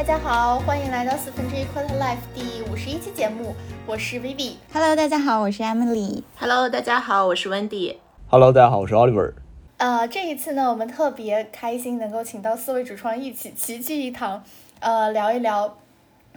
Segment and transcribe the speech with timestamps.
[0.00, 3.54] 大家好，欢迎来到四分之一 Quarter Life 第五十一期节目，
[3.86, 4.54] 我是 Vivi。
[4.72, 6.22] Hello，大家好，我是 Emily。
[6.38, 7.96] Hello，大家好，我是 Wendy。
[8.30, 9.34] Hello，大家好，我是 Oliver。
[9.76, 14.42] 呃，这一次呢，我们特别开心能够请到四位主创一起齐聚一堂，
[14.78, 15.76] 呃，聊一聊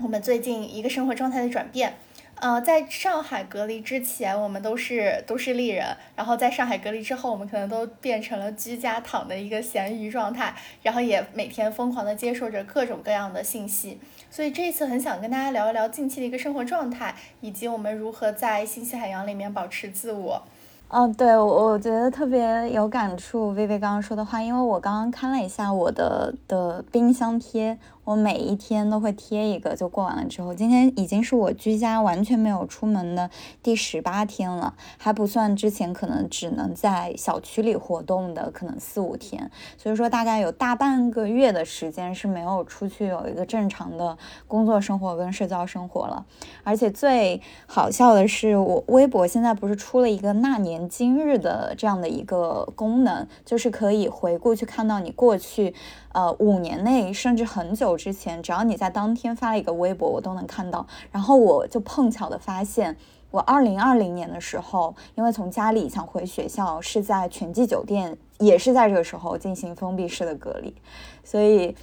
[0.02, 1.96] 我们最近一个生活状态的转变。
[2.36, 13.98] 呃，在上海隔离之前，我们都是都市丽人，然后在上海隔离之后，我们可能都变成了居家躺的一个咸鱼状态，然后也每天疯狂的接受着各种各样的信息。
[14.30, 20.44] 所以这一次很想跟大家聊一聊近期的一个生活状态，以及我们如何在信息海洋里面保持自我。
[20.90, 27.78] 哦，对，我我觉得特别有感触，薇薇刚刚说的话，因为我刚刚看了一下我的的冰箱贴。
[28.06, 33.30] 我每一天都会贴一个，就过完了之后，今天已经是我居家完全没有出门的
[33.62, 46.26] 第十八天了，还不算之前可能只能在小区里活动的可能四五天，所以说大概有大半个月的时间是没有出去有一个正常的工作生活跟社交生活了。
[46.64, 55.74] 而且最好笑的是，我微博现在不是出了一个那年今日的这样的一个功能，就是可以回顾去看到你过去。
[56.14, 60.86] 呃，五年内甚至很久之前，只要你在当天发了一个微博，我都能看到。
[61.12, 62.96] 然后我就碰巧的发现，
[63.32, 70.76] 我二零二零年的时候，因为从家里想回学校，是在全季酒店，也是在这个时候进行封闭式的隔离，
[71.24, 71.76] 所以，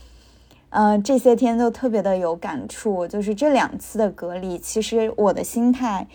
[0.68, 3.08] 呃，这些天都特别的有感触。
[3.08, 6.06] 就是这两次的隔离，其实我的心态。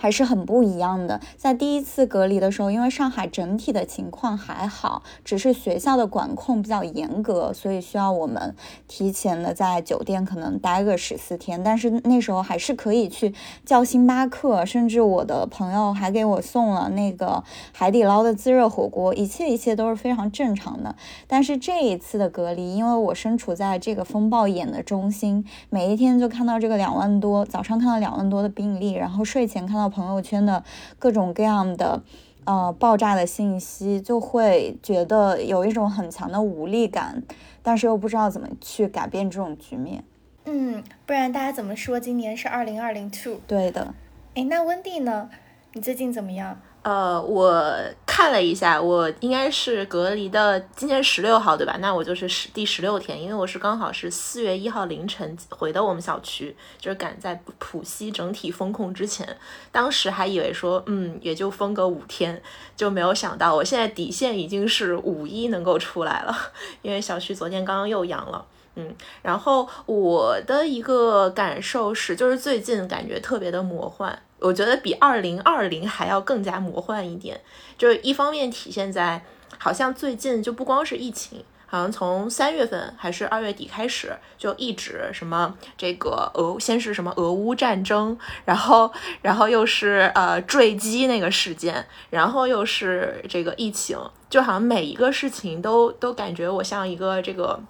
[0.00, 1.20] 还是很不一样的。
[1.36, 8.56] 在第一次隔离的时候，因为上海整体的情况还好，只是学校的管控比较严格，所以需要我们
[8.88, 11.62] 提前的在酒店可能待个十四天。
[11.62, 13.34] 但是那时候还是可以去
[13.66, 20.96] 叫星巴克，甚至我的朋友还给我送了那个海底捞的自热火锅，一切一切都是非常正常的。
[21.26, 29.89] 但是这一次的隔离，因为我身处在这个风暴眼的中心，每一天就看到这个两万多，早上看到两万多的病例，然后睡前看到。
[29.90, 30.62] 朋友圈的
[30.98, 32.02] 各种各样的
[32.44, 37.22] 呃爆炸的信息，就会觉得有一种很强的无力感，
[37.62, 40.04] 但是又不知道怎么去改变这种局面。
[40.46, 43.40] 嗯，不然大家怎么说今年是二零二零 two？
[43.46, 43.92] 对的。
[44.34, 45.28] 哎，那温蒂呢？
[45.72, 46.60] 你最近怎么样？
[46.82, 47.52] 呃，我
[48.06, 51.76] 看了一下，我应该是隔离的今天十六号，对吧？
[51.80, 59.36] 那我就是十第十六天，因为我是刚好是四月一号凌晨回到我们小区，就是赶在浦西整体封控之前。
[59.70, 62.40] 当时还以为说，嗯，也就封个五天，
[62.74, 66.34] 就没有想到我现在底线已经是五一能够出来了，
[66.80, 68.46] 因为小区昨天刚刚又阳了。
[68.76, 77.40] 嗯，然后我的一个感受是，就是最近感觉特别的魔幻，我觉得比二零二零还要更加魔幻一点。
[77.78, 79.22] 就是一方面体现在，
[79.58, 88.92] 好像最近就不光是疫情，好像从三月份还是二月底开始，就一直什么这个俄，先是什么俄乌战争，然后
[89.22, 93.98] 然后又是呃坠机那个事件，然后又是这个疫情，
[94.28, 97.60] 就好像每一个事情都都感觉我像一个这个。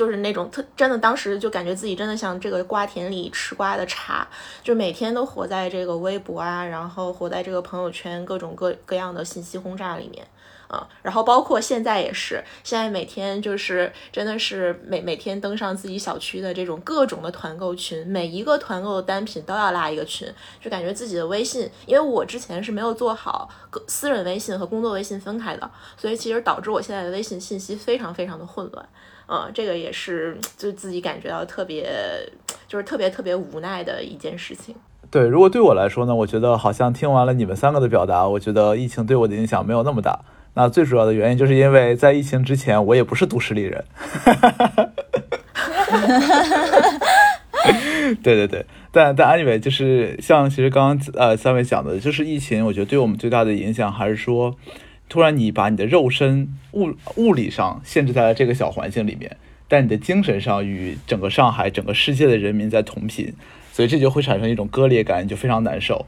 [0.00, 4.26] 就是那种特真的，当时就感觉自己真的像这个瓜田里吃瓜的茶，
[4.62, 10.26] 就每天都活在这个微博啊，然后活在这个朋友圈各种各各样的信息轰炸里面。
[10.70, 23.48] 啊，然后包括现在也是，现在每天就是真的是每每天登上自己小区的这种各种的团购群，每一个团购的单品都要拉一个群，就感觉自己的微信，因为我之前是没有做好
[23.88, 28.88] 私人微信和工作微信分开的，所以其实导致我现在的微信信息非常非常的混乱。
[29.26, 31.88] 嗯，这个也是，就自己感觉到特别，
[32.68, 34.76] 就是特别特别无奈的一件事情。
[35.10, 40.20] 对，如果对我来说呢，我觉得好像听完了你们三个的表达，我觉得疫情对我的影响没有那么大。
[40.54, 43.84] 那最主要的原因就是因为在疫情之前，我也不是都市丽人。
[48.22, 54.56] 对对对，但但 anyway，就是像其实刚刚呃三位讲的，就是疫情，我觉得对我们最大的影响还是说。
[55.08, 59.36] 突然，你把你的肉身物物理上限制在了这个小环境里面，
[59.66, 63.34] 但你的精神上与整个上海、整个世界的人民在同频，
[63.72, 66.06] 所以这就会产生一种割裂感，就非常难受。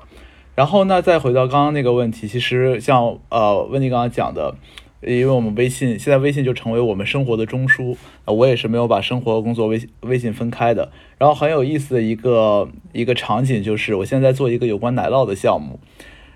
[0.54, 4.54] 然后呢，再回到刚刚那个问题，其实像呃温迪刚刚讲的，
[5.00, 7.96] 因为我们微信现在微信就成为我们生活的中枢，
[8.26, 10.90] 我也是没有把生活和工作微微信分开的。
[11.18, 15.80] 然后很有意思的一个一个场景就是，我现在做一个有关奶酪的项目。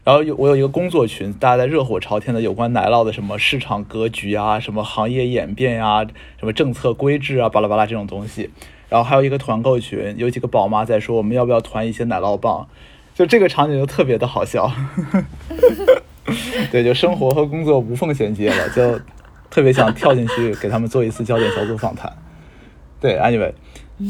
[0.03, 6.07] 然后有我有一个工作群，大家在热火朝天的有关奶酪的什么市场格局啊，什么行业演变呀，
[6.39, 8.49] 什么政策规制啊，巴拉巴拉这种东西。
[8.89, 12.69] 然后还有一个团购群，有几个宝妈在说我们要不要团一些奶酪棒，
[13.17, 14.71] 就这个场景就特别的好笑。
[16.71, 19.01] 对，就生活和工作无缝衔接了，就
[19.49, 22.13] 特别想跳进去给他们做一次焦点小组访谈。
[23.01, 23.53] 对，Anyway，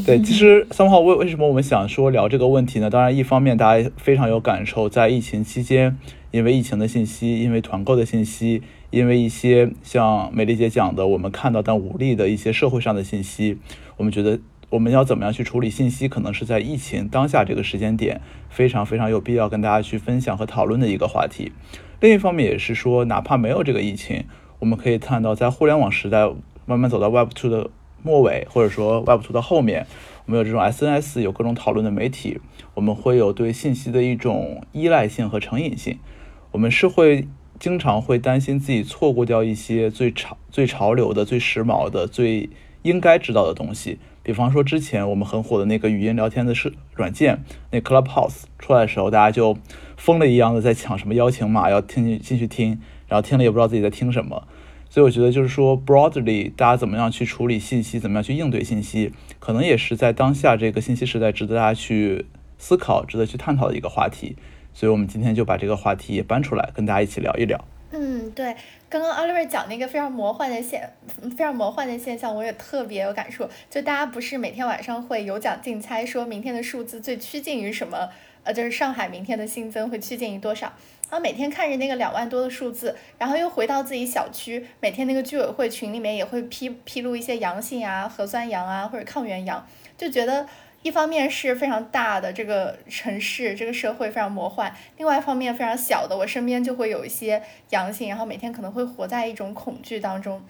[0.05, 2.89] 对，其实三号为为什么我们想说聊这个问题呢？
[2.89, 5.97] 当然，一方面大家非常有感受，在疫情期间，
[6.31, 13.57] 因为疫情的信息，因为团购的信息，因为一些像美丽姐讲的，我们看到但无力的一些社会上的信息，
[13.95, 18.19] 我们觉得我们要怎么样去处理信息，可能是在疫情当下这个时间点
[18.49, 21.53] 非常非常有必要跟大家去分享和讨论的一个话题。
[22.01, 24.25] 另一方面也是说，哪怕没有这个疫情，
[24.59, 26.29] 我们可以看到，在互联网时代
[26.65, 27.69] 慢慢走到 Web Two 的
[28.03, 29.87] 末尾，或者说 Web Two 的后面，
[30.25, 32.39] 我们有这种 SNS，有各种讨论的媒体，
[32.73, 35.97] 我们会有对信息的一种依赖性和成瘾性，
[36.51, 37.27] 我们是会
[37.57, 42.49] 经常会担心自己错过掉一些最潮、最潮流的、最时髦的、最
[42.81, 43.97] 应该知道的东西。
[44.27, 49.57] 比方说，之前我们很火的那个语音聊天的是软件，那 Clubhouse 出来的时候，大家就
[49.95, 54.45] 疯了一样的在抢什么邀请码，要听进进去听，然后听了也不知道自己在听什么。
[54.89, 62.25] 所以我觉得就是说，broadly 大家怎么样去处理信息，怎么样去应对信息，可能也是在当下这个信息时代值得大家去
[62.57, 64.35] 思考、值得去探讨的一个话题。
[64.73, 67.63] 所以我们今天就把这个话题也搬出来，跟大家一起聊一聊。
[67.91, 68.53] 嗯，对，
[68.89, 70.89] 刚刚 Oliver 讲那个非常魔幻的现，
[71.37, 73.47] 非常魔幻的现象，我也特别有感触。
[73.69, 78.09] 就大家不是每天晚上会有奖竞猜，说明天的数字最趋近于什么？
[78.43, 80.67] 呃，就是上海明天的新增会趋近于多少？
[81.09, 89.67] 然后每天看着那个两万多的数字，然后又回到自己小区，每天那个居委会群里面也会披披露一些阳性啊、核酸阳啊或者抗原阳，
[89.97, 90.47] 就觉得。
[90.87, 100.41] 一方面是非常大的这个城市，这个社会非常魔幻；另外一方面非常小的，我身边就会有一些阳性，然后每天可能会活在一种恐惧当中。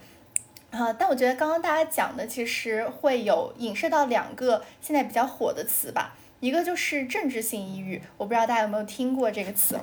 [0.70, 9.80] 啊，但我觉得刚刚大家讲的其实会有影射到两个现在比较火的词吧，一个就是政治性抑郁，我不知道大家有没有听过这个词。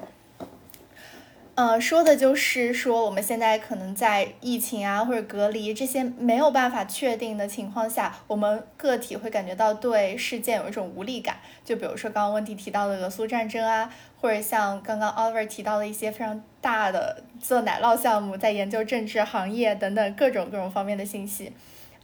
[1.57, 11.37] 呃，说的就是说，我们现在可能在疫情啊或者隔离这些没有办法确定的情况下，我们个体会感觉到对事件有一种无力感。
[11.65, 13.89] 就比如说刚刚问题提到的俄苏战争啊，
[14.21, 21.53] 或者像刚刚 Oliver 提到的一些非常大的做奶酪项目，在研究政治行业等等各种各种方面的信息。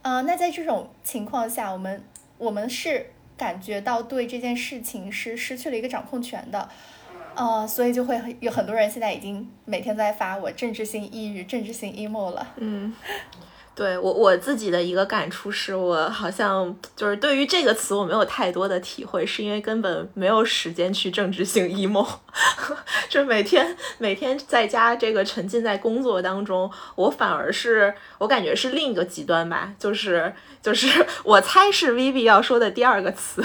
[0.01, 2.01] 呃，那在这种情况下，我们
[2.37, 6.69] 我们是感觉到对这件事情是失去了一个掌控权的。
[7.35, 12.47] 哦，所以就会有很多人现在已经每天在发我政治性抑郁、政治性 emo 了。
[12.57, 12.93] 嗯。
[13.73, 22.05] 对我我自己的一个感触是，我好像就是对于这个词我没有太多的体会，是因为根本没有时间去政治性 emo，
[23.09, 30.31] 就每天每天在家这个沉浸在工作当中，我反而是我感觉是另一个极端吧，就是
[30.61, 33.41] 就是 我猜是 Vivi 要说的第二个词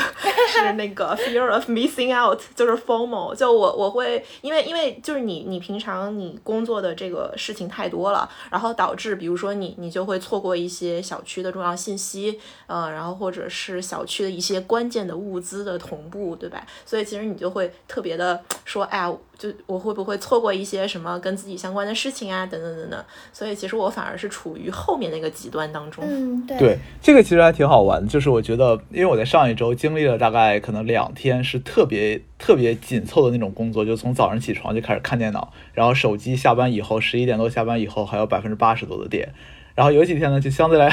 [0.49, 10.17] 是那个 fear of missing out，就是 FOMO，就我我会因为因为就是你你平常你工作的这个事情太多了，然后导致比如说你你就会。
[10.27, 16.67] 错过一些小区的重要信息，呃，然后或者是小区的一些关键的物资的同步，对吧？
[16.85, 18.43] 所以其实你就会特别的
[18.77, 23.05] 说，哎，就我会不会错过一些什么跟自己相关的事情啊，等等等等。
[23.33, 26.05] 所以其实我反而是处于后面那个极端当中。
[26.07, 26.59] 嗯，对。
[26.59, 39.33] 对，这个其实还挺好玩的，就是我觉得，因为我在上一周经历了大概可能两天是特别特别紧凑的那种工作，就从早上起床就开始看电脑，然后手机下班以后十一点多下班以后还有百分之八十多的电。
[39.75, 40.91] 然后有几天呢，就相对来，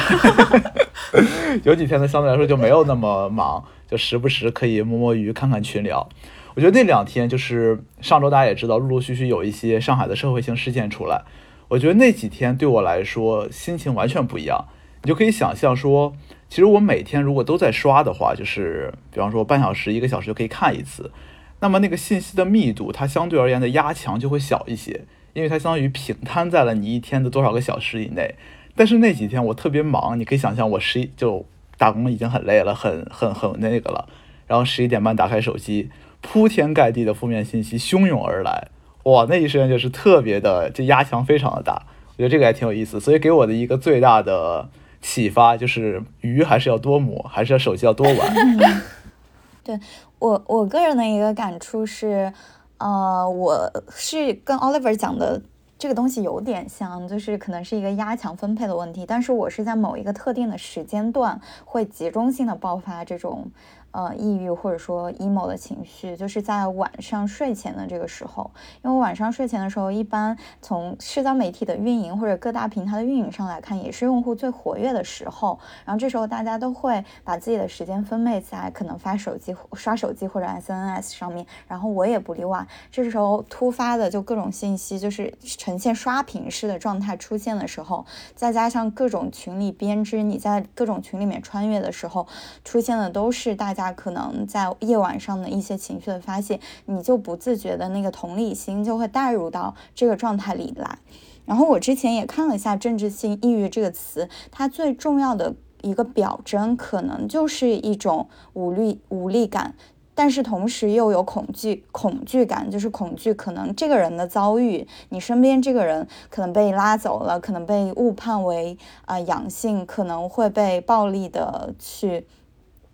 [1.63, 6.07] 有几天呢，相对来说就没有那么忙，就时不时可以摸摸鱼、看看群聊。
[6.55, 11.23] 我觉得那两天就是上周大家也知道，陆陆续续有一些上海的社会性事件出来。
[11.69, 14.65] 我觉得那几天对我来说心情完全不一样。
[15.01, 16.15] 你就可以想象说，
[16.47, 21.11] 其实我每天如果都在刷的话，就是比方说半小时、一个小时就可以看一次，
[21.59, 28.35] 那么那个信息的密度，它相对而言的压强就会小一些，因为它相当于平摊在了你一天的多少个小时以内。
[28.75, 31.45] 但是那几天我特别忙，你可以想象我十一就
[31.77, 34.07] 打工已经很累了，很很很那个了。
[34.47, 35.89] 然后十一点半打开手机，
[36.23, 38.69] 铺天盖地的负面信息汹涌而来，
[39.03, 41.83] 哇，那一瞬间就是特别的，就压强非常的大。
[42.13, 44.67] 我觉得这个还挺有意思，所以给我的一个最大的
[45.01, 48.83] 启发就是鱼还是要多磨，还是要手机要多玩。
[49.63, 49.79] 对
[50.17, 52.33] 我我个人的一个感触是，
[52.79, 55.41] 呃，我是跟 Oliver 讲的。
[55.79, 63.51] 这个东西有点像，就是可能是一个压强分配的问题，但是我是在某一个特定的时间段会集中性的爆发这种，
[63.93, 68.49] 呃，抑郁或者说 emo 的情绪，就是在晚上睡前的这个时候，
[68.81, 75.59] 因为晚上睡前的时候，一般从社交媒体的运营或者各大平台的运营上来看，也是用户最活跃的时候。
[75.85, 82.65] 然后这时候大家都会把自己的时间分配在可能发手机、刷手机或者 SNS 上面，然后我也不例外。
[82.91, 88.03] 这时候突发的就各种信息，就是呈现刷屏式的状态出现的时候，
[88.35, 92.25] 再加上各种群里编织，你在各种群里面穿越的时候，
[92.63, 93.82] 出现的都是大家。
[93.83, 100.97] 他可能在夜晚上的一些情绪的发泄，你就不自觉的那个同理心就会带入到这个状态里来。
[101.45, 109.75] 然后我之前也看了一下“政治性抑郁”这个词，它最重要的一个表征，可能就是一种无力无力感，
[110.15, 122.25] 但是同时又有恐惧恐惧感，就是恐惧可能这个人的遭遇，你身边这个人可能被拉走了，可能被误判为啊阳性，可能会被暴力的去。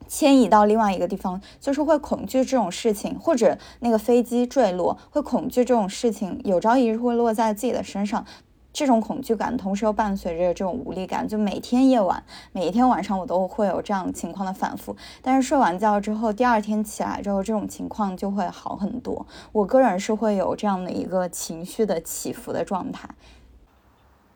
[0.09, 8.25] 迁移到另外一个地方，就是会恐惧这种事情，或者那个飞机坠落，会恐惧这种事情有朝一日会落在自己的身上。
[8.71, 14.95] 这种恐惧感，同时又伴随着这种无力感，就每天夜晚，每一天晚上我都会有这样情况的反复。
[15.23, 19.25] 但是睡完觉之后，第二天起来之后，这种情况就会好很多。
[19.51, 23.09] 我个人是会有这样的一个情绪的起伏的状态。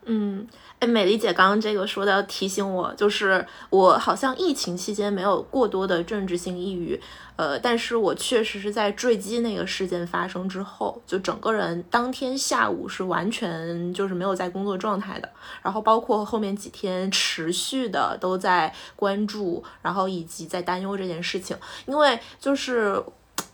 [0.06, 0.46] 嗯。
[0.86, 7.00] 美丽姐刚刚这个说的提醒我，就是我好像疫情期间没有过多的政治性抑郁，
[7.36, 15.28] 呃，但是我确实是在坠机那个事件发生之后，就整个人当天下午是完全就是没有在工作状态的，
[15.62, 23.02] 然后包括后面几天持续的都在关注，然后以及在担忧这件事情，因为就是。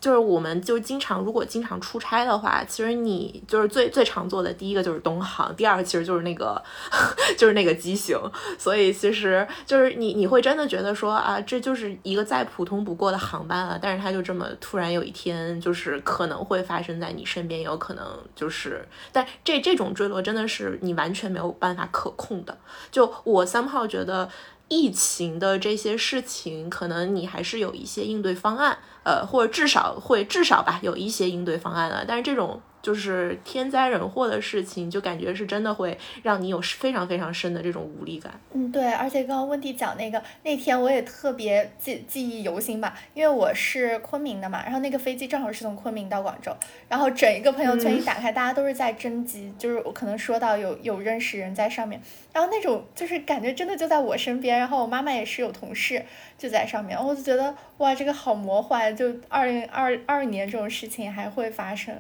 [0.01, 6.61] 就是我们就经常，如果经常出差的话，其实你就是最最常做的第一个就是东航，第二个其实就是那个
[7.37, 8.19] 就是那个机型。
[8.59, 13.79] 所以其实就是你你会真的觉得说啊，这就是一个再普通不过的航班了。
[13.81, 18.05] 但是它就这么突然有一天，就是可能会发生在你身边，有可能
[18.35, 22.57] 就是，但这这种坠落真的是你完全没有办法可控的。
[22.91, 24.29] 就我三炮觉得。
[24.71, 32.07] 疫情的这些事情，可能你还是有一些应对方案，呃，或者至少会至少吧，有一些应对方案的。
[32.09, 32.63] 但是这种。
[32.83, 38.33] 就是天灾人祸的事情，就感觉是真的会让你有非常非常深的这种无力感。
[38.53, 46.57] 嗯，对，而且刚刚温迪讲那个那天我也特别记记忆犹新吧，因为我是昆明的嘛，然后那个飞机正好是从昆明到广州，
[46.89, 52.01] 然后整一个朋友圈一打开，大家都是在征集，就是我可能说到有有认识人在上面，
[52.33, 56.05] 然后那种就是感觉真的就在我身边，然后我妈妈也是有同事
[56.39, 61.95] 就在上面，我就觉得哇，这个好魔幻，就二零二二年这种事情还会发生。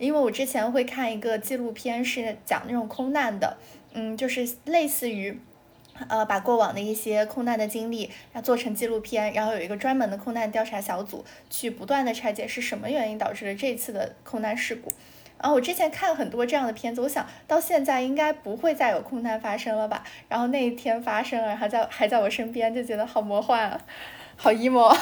[0.00, 3.58] 因为我之前会看一个纪录片，是讲那种空难的，
[3.92, 5.38] 嗯，就是类似于，
[6.08, 14.90] 呃，把过往的一些空难的经历，要做成纪录片，然后有一个专门的空难调查小组，去不断的拆解是什么原因导致了这次的空难事故。
[15.38, 20.02] 然后我之前看了很多这样的片子，我想到现在应该不会再有空难发生了吧？
[20.28, 23.80] 然后那一天发生了，还在还在我身边，就觉得好魔幻啊，
[24.36, 24.96] 好 emo。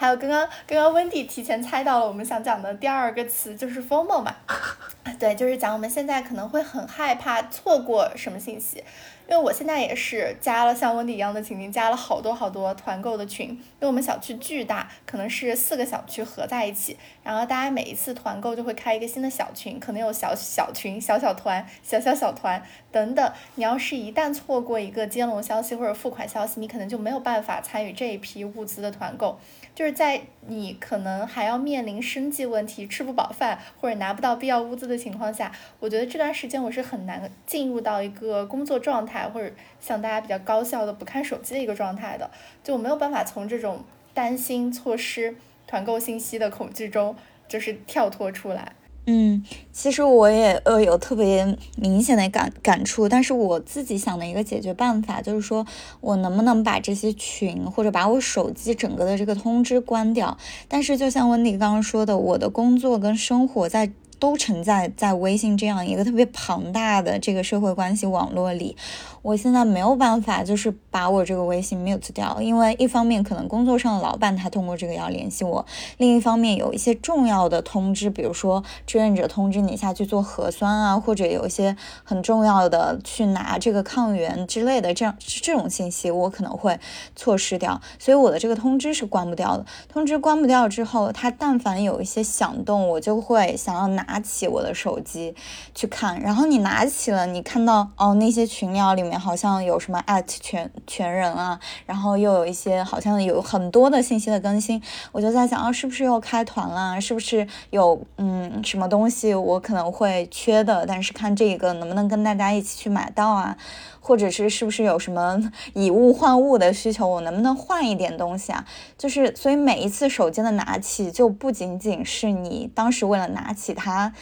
[0.00, 4.34] 还有刚刚刚刚温迪提前猜到了我们想讲的第二个词就是 FOMO 嘛，
[5.20, 8.82] 对，就是讲我们现在可能会很害怕错过什么信息。
[9.30, 13.50] 因为我现在也是加了像温迪一样的情景，加了好多好多团购的群。
[13.50, 22.60] 因为我们小区巨大，可能是四个小区合在一起，然后大家每一次团购就会开一个新的小群，可能有小小群、小小团、小小小团
[22.90, 23.32] 等等。
[23.54, 29.38] 你要是一旦错过一个接龙消息或者付款消息，你可能就没有办法参与这一批物资的团购。
[29.76, 39.19] 就是在你可能还要面临生计问题、吃不饱饭或者拿不到必要物资的情况下，我觉得这段时间我是很难进入到一个工作状态。
[39.28, 39.50] 或者
[39.80, 42.30] 像大家比较高效的不看手机的一个状态的，
[42.62, 43.84] 就我没有办法从这种
[44.14, 45.34] 担心错失
[45.66, 47.14] 团购信息的恐惧中，
[47.48, 48.72] 就是跳脱出来。
[49.06, 55.66] 嗯，其实我也呃有特别明显的感感触，但是我自己想的一个解决办法就是说，
[56.00, 60.36] 我能不能把这些群或者把我手机整个的这个通知关掉？
[60.68, 63.90] 但是就像温迪刚刚说的，我的工作跟生活在。
[64.20, 68.76] 都承载在微信这样一个特别庞大的这个社会关系网络里，
[69.22, 75.66] 我现在没有办法，就是把我这个微信 mute 掉，因为一方面可能工作上的老板他通过这个要联系我，
[75.98, 86.78] 另一方面有一些重要的通知，比如说志愿者通知你下去做核酸啊，或者有一些很重要的去拿这个抗原之类的这样这种信息，我可能会
[87.16, 89.66] 错失掉，所以我的这个通知是关不掉的。
[89.88, 94.20] 通知关不掉之后，它但凡有一些响动，我就会想要拿。
[94.22, 95.34] 起我的手机
[95.74, 96.20] 去看。
[96.20, 107.00] 然后你拿起了，你看到哦，那些群聊里面好像有什么 at 全全人啊，然后又有一些好像有很多的信息的更新，我就在想啊，是不是又开团了？
[107.00, 110.84] 是不是有嗯什么东西我可能会缺的？
[110.86, 113.56] 但是看这个能不能跟大家一起去买到啊？
[114.02, 115.38] 或者是是不是有什么
[115.74, 117.06] 以物换物的需求？
[117.06, 118.64] 我能不能换一点东西啊？
[118.96, 124.12] 就是所以每一次手机的拿起，就不仅仅是你当时为了拿起它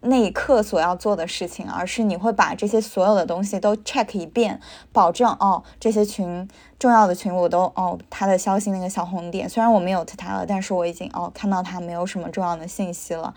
[0.00, 4.60] 那一刻所要做的事情，而是你会把这些所有的东西都 check 一遍，
[4.92, 13.34] 保证哦这些群重要的群我都哦他的消息那个小红点，虽然我没有他了，但是我已经哦看到他没有什么重要的信息了。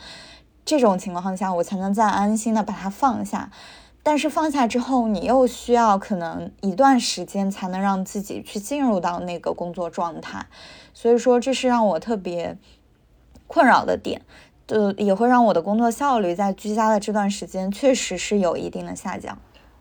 [0.64, 3.52] 这种情况下，我才能再安心的把它放下。
[4.04, 10.48] 但是放下之后，你又需要可能一段时间才能让自己去进入到那个工作状态，
[10.92, 12.58] 所以说这是让我特别
[13.46, 14.24] 困扰的点，
[14.72, 19.38] 呃，也会让我的工作效率在居家的这段时间确实是有一定的下降。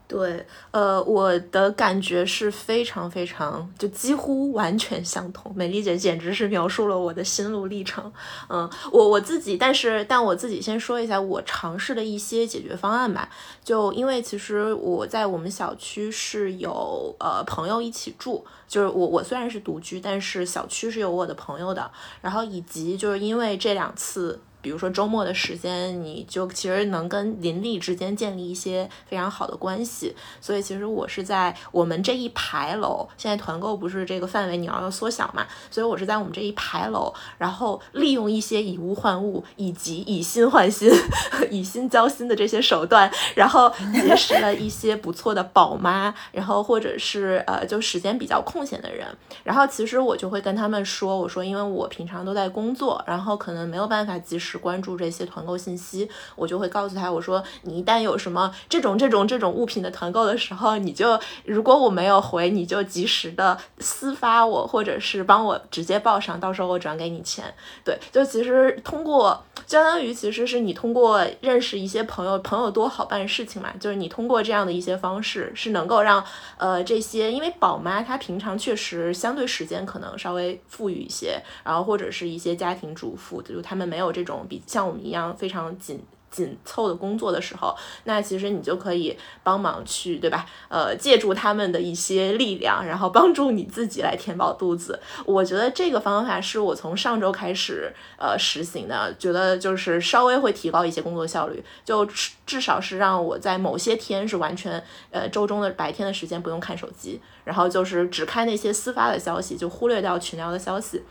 [0.09, 5.53] 对，呃，我的感觉是非常非常，就几乎完全相同。
[5.55, 8.13] 美丽姐简直是描述了我的心路历程。
[8.49, 13.31] 嗯，我我自己，但是但我自己先说一下我尝试的一些解决方案吧。
[13.63, 21.89] 就因为其实我在我们小区是有呃朋友一起住，就是我我虽然是独居，但是小区是有我的朋友的。
[22.21, 24.41] 然后以及就是因为这两次。
[24.63, 30.15] 比如说周末的时间，你就其实能跟邻里之间建立一些非常好的关系。
[30.41, 35.47] 所以其实我是在我们这一排楼，现在团购不是这个范围你要要缩小嘛？
[35.71, 40.91] 所以我是在我们这一排楼，然后利用一些以物换物以及以心换心、
[41.51, 49.07] 以心交心的这些手段，然后结识了一些不错的宝妈，然后或者是呃就时间比较空闲的人。
[49.43, 54.50] 然后其实我就会跟他们说，我说因为我平常都在工作，然后可能没有办法及时。
[54.51, 67.45] 是关注这些团购信息，我就会告诉他，我说你一旦有什么这种这种这种物品的团购的时候，你就如果我没有回，你就及时的私发我，或者是帮我直接报上，到时候我转给你钱。
[67.85, 69.41] 对，就其实通过
[69.71, 76.25] 相当于其实是你通过认识一些朋友，朋友多好办事情嘛，就是你通过这样的一些方式，是能够让
[76.57, 84.45] 呃这些，因为宝妈她平常确实相对时间可能稍微富裕一些，然后或者是一些家庭主妇，就他们没有这种。
[84.49, 90.47] 比像我们一样非常紧紧凑的工作的时候，那其实你就可以帮忙去，对吧？
[90.69, 95.01] 呃，借助他们的一些力量，然后帮助你自己来填饱肚子。
[95.25, 102.07] 我觉得这个方法是我从上周开始呃实行的，觉得就是稍微会提高一些工作效率，就
[102.47, 111.03] 至少是让我在某些天是完全呃周中的白天的时间不用看手机，然后就是只看那些私发的消息，就忽略掉群聊的消息。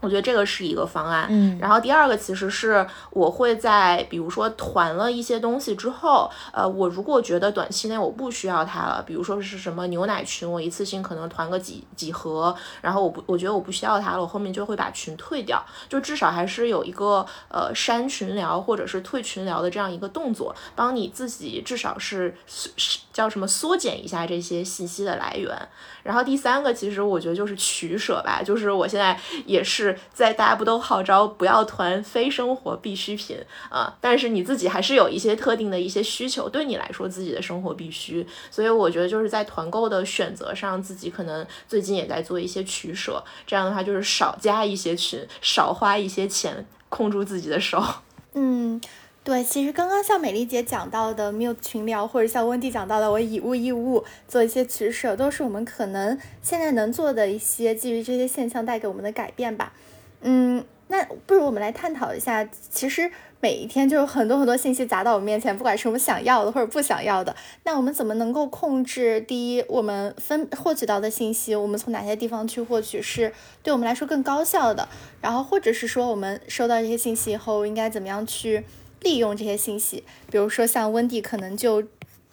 [0.00, 22.70] 我觉得这个是一个方案，嗯，然后第二个其实是我会在比如说团了一些东西之后，呃，我如果觉得短期内我不需要它了，比如说是什么牛奶群，我一次性可能团个几几盒，然后我不我觉得我不需要它了，我后面就会把群退掉，就至少还是有一个呃删群聊或者是退群聊的这样一个动作，帮你自己至少是是
[23.12, 25.68] 叫什么缩减一下这些信息的来源。
[26.04, 29.87] 然后第三个其实我觉得就是取舍吧，就是我现在也是。
[30.12, 33.36] 在大家不都号召不要团非生活必需品
[33.70, 47.82] 啊，但是你自己还是有一些特定的一些需求，对你来说自己的生活必须，所以我觉得就是在团购的选择上，自己可能最近也在做一些取舍，这样的话就是少加一些群，少花一些钱，控住自己的手。
[48.34, 48.80] 嗯。
[49.24, 59.74] 对，其实刚刚像美丽姐讲到的 mute 群聊，或者像温蒂讲到的我以物易物做一些取舍，都是我们可能现在能做的一些基于这些现象带给我们的改变吧。
[60.22, 69.20] 嗯，那不如我们来探讨一下，其实每一天就有很多很多信息砸到我们面前，不管是我们想要的或者不想要的，那我们怎么能够控制？
[69.20, 73.30] 第一，我们分获取到的信息，我们从哪些地方去获取是
[73.62, 74.88] 对我们来说更高效的？
[75.20, 78.64] 然后或者是说，我们收到这些信息以后，应该怎么样去？
[79.02, 81.82] 利用这些信息，比如说像温蒂可能就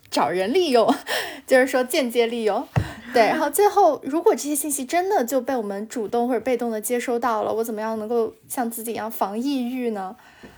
[0.10, 0.94] 找人利用，
[1.46, 2.68] 就是说间接利用，
[3.14, 3.28] 对。
[3.28, 10.16] 然后 最后，如果这些信息真的就被我们主动或者被动的接收到了，我怎么样能够像自己一样防抑郁呢？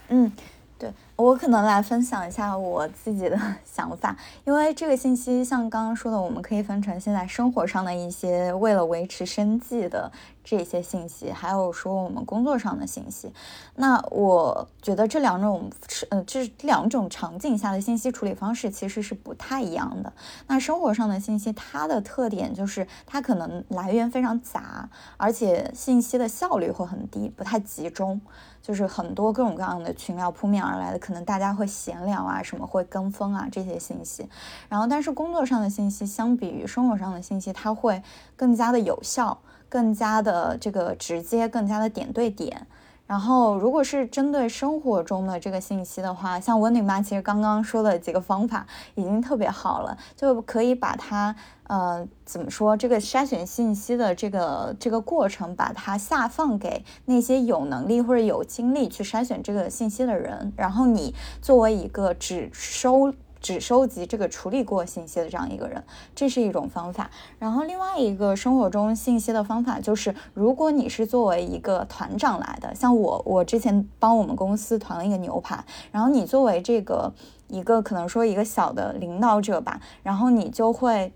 [0.10, 0.32] 嗯。
[0.80, 4.16] 对我可能来分享一下我自己的 想法，
[4.46, 10.12] 因为这个信息像刚刚说的，我们可以分成现在生活上的一些为了维持生计的
[10.50, 13.34] 这些信息，还有说我们工作上的信息。
[13.76, 20.14] 那我觉得这两种是呃，这两种场景下的信息处理方式其实是不太一样的。
[20.48, 28.22] 那生活上的信息，它的特点就是它可能来源非常杂，而且信息的效率会很低，不太集中。
[28.60, 34.28] 就是很多各种各样的群聊扑面而来的，可能大家会闲聊啊，什么会跟风啊这些信息。
[34.68, 38.04] 然后，但是工作上的信息相比于生活上的信息，它会
[38.36, 39.38] 更加的有效，
[39.70, 42.68] 更加的这个直接，更加的点对点。
[43.06, 51.34] 然后，如果是针对生活中的这个信息的话，像温妮妈其实刚刚说的几个方法已经特别好了，就可以把它，
[51.68, 63.14] 呃，怎么说，这个筛选信息的这个这个过程，把它下放给那些有能力或者有精力去筛选这个信息的人，然后你作为一个只收。
[63.48, 65.82] 只收集这个处理过信息的这样一个人，
[66.14, 67.10] 这是一种方法。
[67.40, 77.14] 然后另外一个生活中信息的方法就是，如果你是作为一个团长来的，像我，我之前帮我们公司团了一个牛排，然后你作为这个
[77.48, 81.14] 一个可能说一个小的领导者吧，然后你就会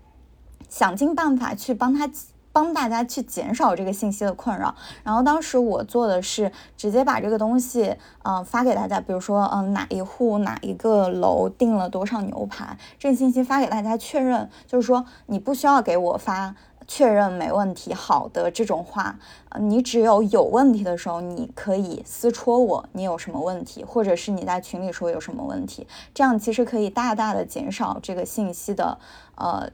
[0.70, 2.08] 想尽办法去帮他。
[2.52, 4.74] 帮大家去减少这个信息的困扰。
[5.02, 9.00] 然后当时我做的是直接把这个东西，嗯，发给大家。
[9.00, 14.48] 比如说，嗯，哪一户哪一个楼订了多少牛排，这个信息发给大家确认。
[14.66, 16.54] 就是说，你不需要给我发
[16.86, 19.18] 确认没问题，好的这种话。
[19.58, 25.86] 你只有有问题的时候，你可以私戳我，你有什么问题，或者是你在群里说有什么问题。
[26.14, 28.98] 这样其实可以大大的减少这个信息的，
[29.36, 29.70] 呃。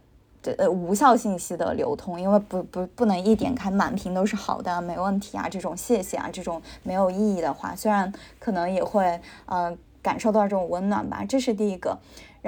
[0.57, 11.99] 呃，无效信息的流通，因为不不不能一点开满屏都是好的，没问题啊，这种谢谢啊，这种没有意义的话，虽然可能也会呃感受到这种温暖吧，这是第一个。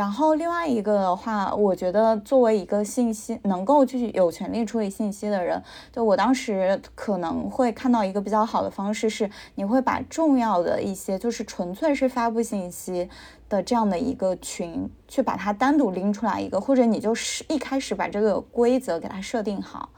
[0.00, 13.10] 然后另外一个的话，我觉得作为一个信息能够去有权利处理信息的人，就我当时可能会看到一个比较好的方式是，你会把重要的一些就是纯粹是发布信息
[13.46, 19.90] 的这样的一个群，去把它单独拎出来一个，或者你就是一开始把这个规则给它设定好，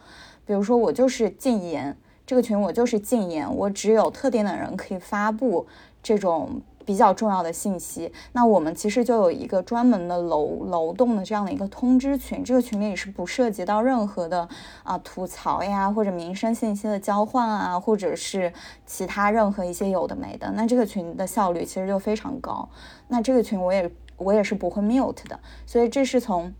[0.44, 5.64] 比如说我就是禁言，这个群我就是禁言，我只有特定的人可以发布
[6.02, 6.60] 这种。
[6.84, 14.48] 比较重要的信息，那我们其实就有一个专门的楼楼栋的这样的一个通知群，这个群里是不涉及到任何的
[14.82, 18.52] 啊吐槽呀，或者民生信息的交换啊，或者是
[18.84, 22.68] 其他任何一些有的没的，那这个群的效率其实就非常高。
[23.08, 26.52] 那这个群我也我也是不会 mute 的，所以这是从。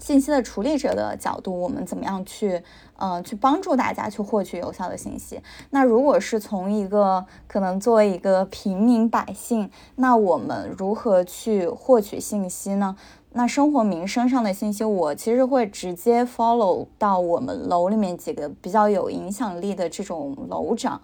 [0.00, 2.62] 信息的处理者的角度，我们怎么样去，
[2.96, 5.40] 呃，去帮助大家去获取有效的信息？
[5.70, 12.96] 那如果是从一个可能作为一个平民百姓，那我们如何去获取信息呢？
[13.32, 21.00] 那生活民生上的信息，我其实会直接 follow 到我们楼里面几个比较有影响力的这种楼长。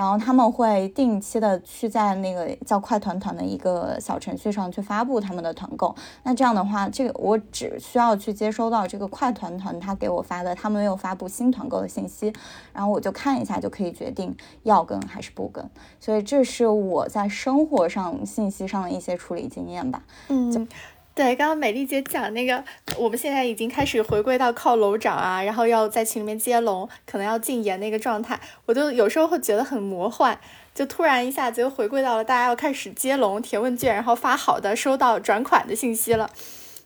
[0.00, 5.94] 然后他们会定期的去在那个叫快团团的一个小程序上去发布他们的团购。
[6.22, 12.32] 那这样的话，这个我只需要去接收到这个快团团他给我发的他们有发布新团购的信息，
[12.72, 15.62] 然后我就看一下就可以决定要跟还是不跟。
[16.00, 20.02] 所以这是我在生活上信息上的一些处理经验吧。
[20.28, 20.66] 嗯。
[21.12, 22.64] 对，刚刚美丽姐讲那个，
[22.96, 30.38] 我们现在已经开始回归到靠楼长啊，然后要在群里面接龙，可能要禁言那个状态，我就有时候会觉得很魔幻，
[30.74, 36.30] 就突然一下子又回归到了大家要开始接龙填问卷，然后发好的收到转款的信息了。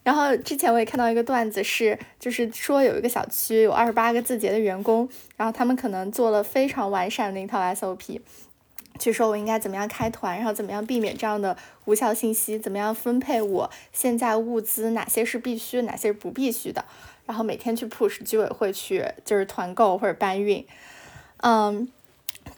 [0.02, 8.20] 然后之前我也看到一个段子是，就是说有一个小区有二十八个字节的员工，然后他们可能做了非常完善的一套 SOP。
[8.98, 16.84] 去说我应该怎么样开团，然后怎么样避免这样的无效信息，怎么样分配我现在物资，哪些是必须，哪些是不必须的，
[17.26, 20.64] 然后每天去 push 居委会去就是团购或者搬运，
[21.38, 21.88] 嗯，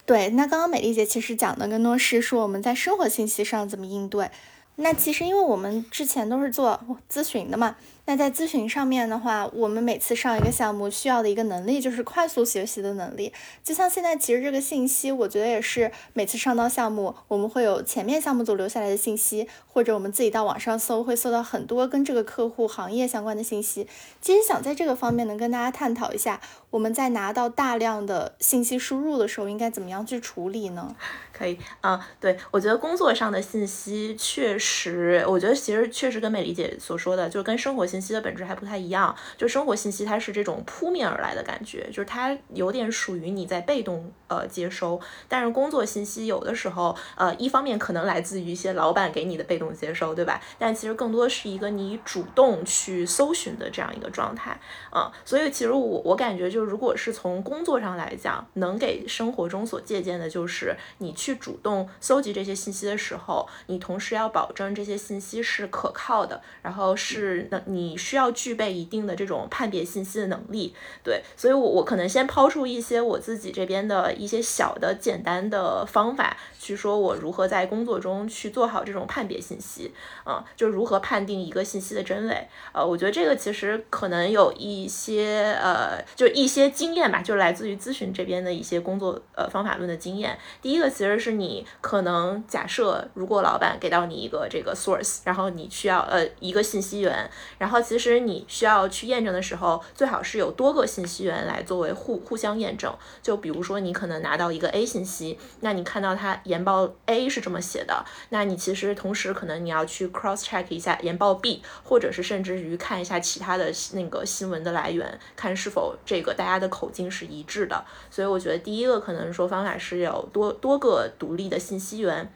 [0.05, 4.29] 对，那刚刚美丽姐其实讲的更多是说我们在生活信息上怎么应对，
[4.75, 6.79] 那其实因为我们之前都是做
[7.11, 7.75] 咨询的嘛。
[8.09, 13.33] 那在咨询上面的话，我们每次上一个项目需要的一个能力就是快速学习的能力。
[13.61, 23.85] 就像现在，其实这个信息，我觉得也是每次上到项目，我们会有前面项目组留下来的信息，或者我们自己到网上搜，会搜到很多跟这个客户行业相关的信息。
[24.21, 26.39] 其实想在这个方面能跟大家探讨一下，
[26.69, 30.95] 我们在拿到大量的信息输入的时候，应该怎么样去处理呢？
[31.37, 37.96] 可以啊，对我觉得工作上的信息确实，我觉得其实确实跟美丽姐所说的，就是跟生活信。
[37.99, 50.39] 信息的本质还不太一样，就生活信息它是这种扑面而来的感觉，就是它有点属于你在被动呃接收，但是工作信息有的时候呃一方面可能来自于一些老板给你的被动接收，对吧？
[50.59, 54.59] 但其实更多是一个你主动去搜寻的这样一个状态
[54.91, 67.86] 啊，所以其实我我感觉就如果是从工作上来讲，能给生活中所借鉴的就是你去主动搜集这些信息的时候，你同时要保证这些信息是可靠的，然后是能你。
[67.87, 70.73] 你需要具备一定的这种判别信息的能力。
[71.03, 79.93] 对，所以我我可能先抛出一些我自己这边的一些小的简单的方法，去说我如何在工作中去做好这种判别信息，
[80.25, 82.47] 嗯，就如何判定一个信息的真伪。
[82.73, 90.37] 呃，我觉得这个其实可能有一些呃，就一些经验吧，就来自于咨询这边的一些工作呃方法论的经验。
[90.61, 102.93] 第一个其实是你可能假设，如果老板给到你一个这个 source，然后你需要呃一个信息源，然后其实你需要去验证的时候，最好是有多个信息源来作为互互相验证。
[103.21, 117.85] 就比如说你可能拿到一个 A 信息，那你看到它研报 A 是这么写的，那你其实同时可能你要去 cross check 一下研报 B，或者是甚至于看一下其他的那个新闻的来源，看是否这个大家的口径是一致的。
[118.09, 122.33] 所以我觉得第一个可能说方法是有多多个独立的信息源。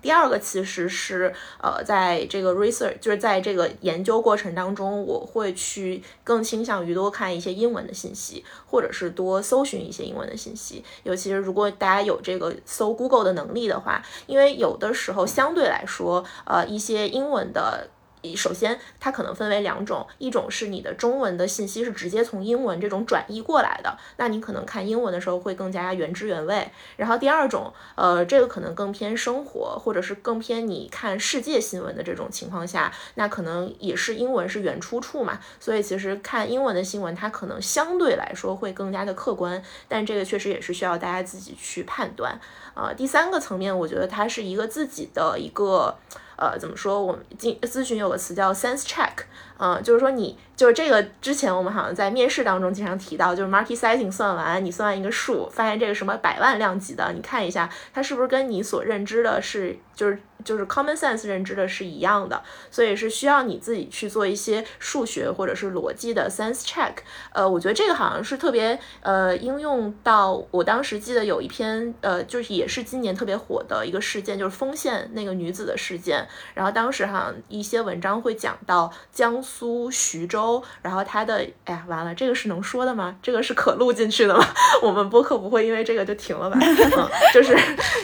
[0.00, 10.84] 第二个其实是呃，在这个 research 就是在这个研究过程当中，我会去更倾向于多看一些英文的信息，或者是多搜寻一些英文的信息。
[11.02, 17.88] 尤其是如果大家有这个搜 Google 的能力的话，因为有的时候相对来说，呃，一些英文的。
[18.36, 26.68] 首先，它可能分为两种，一种是你的中文的信息是直接从英文这种转译过来的，那你可能看英文的时候会更加原汁原味。
[26.96, 42.38] 然后第二种，呃，这个可能更偏生活，或者是更偏你看世界新闻的这种情况下，那可能也是英文是原出处嘛，所以其实看英文的新闻，它可能相对来说会更加的客观，但这个确实也是需要大家自己去判断。
[42.78, 45.96] 啊，第三个层面，我觉得它是一个自己的一个。
[46.40, 47.02] 呃，怎么说？
[47.02, 49.10] 我们进咨询有个词叫 sense check，
[49.58, 60.18] 嗯，就是说你就是这个之前我们好像在面试当中经常提到，就是 market sizing 算完，你算完一个数，发现这个什么百万量级的，你看一下它是不是跟你所认知的是就是。
[60.44, 62.40] 就是 common sense 认知的是一样的，
[62.70, 66.92] 所以是需要你自己去做一些数学或者是逻辑的 sense check。
[67.32, 76.24] 呃，我觉得这个好像是特别呃应用到我当时记得有一篇呃就是也是今年特别火的一个事件，就是丰县那个女子的事件。
[76.54, 83.16] 然后当时好像一些文章会讲到江苏徐州，然后他的哎呀完了，这个是能说的吗？
[83.22, 84.46] 这个是可录进去的吗？
[84.82, 86.58] 我们播客不会因为这个就停了吧？
[86.60, 87.56] 嗯，就是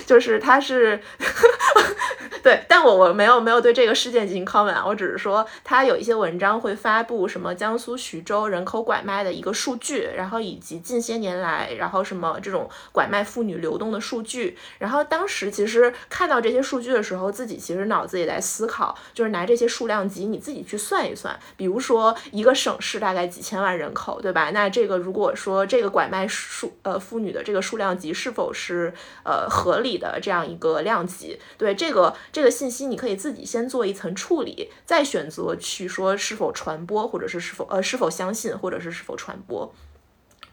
[0.06, 0.98] 就是他是。
[2.42, 24.50] 对，但我我没有没有对这个事件进行 comment，我只是说他有一些文章会发布什么江苏徐州人口拐卖的一个数据，然后以及近些年来，然后什么这种拐卖妇女流动的数据，然后当时其实看到这些数据的时候，自己其实脑子也在思考，就是拿这些数量级你自己去算一算，比如说一个省市大概几千万人口，对吧？
[24.50, 28.92] 那这个如果说这个拐卖数呃妇女的这个数量级是否是
[29.24, 31.38] 呃合理的这样一个量级？
[31.58, 32.14] 对这个。
[32.32, 39.72] 这个信息你可以自己先做一层处理，再选择去说是否传播，或者是是否呃是否相信，或者是是否传播。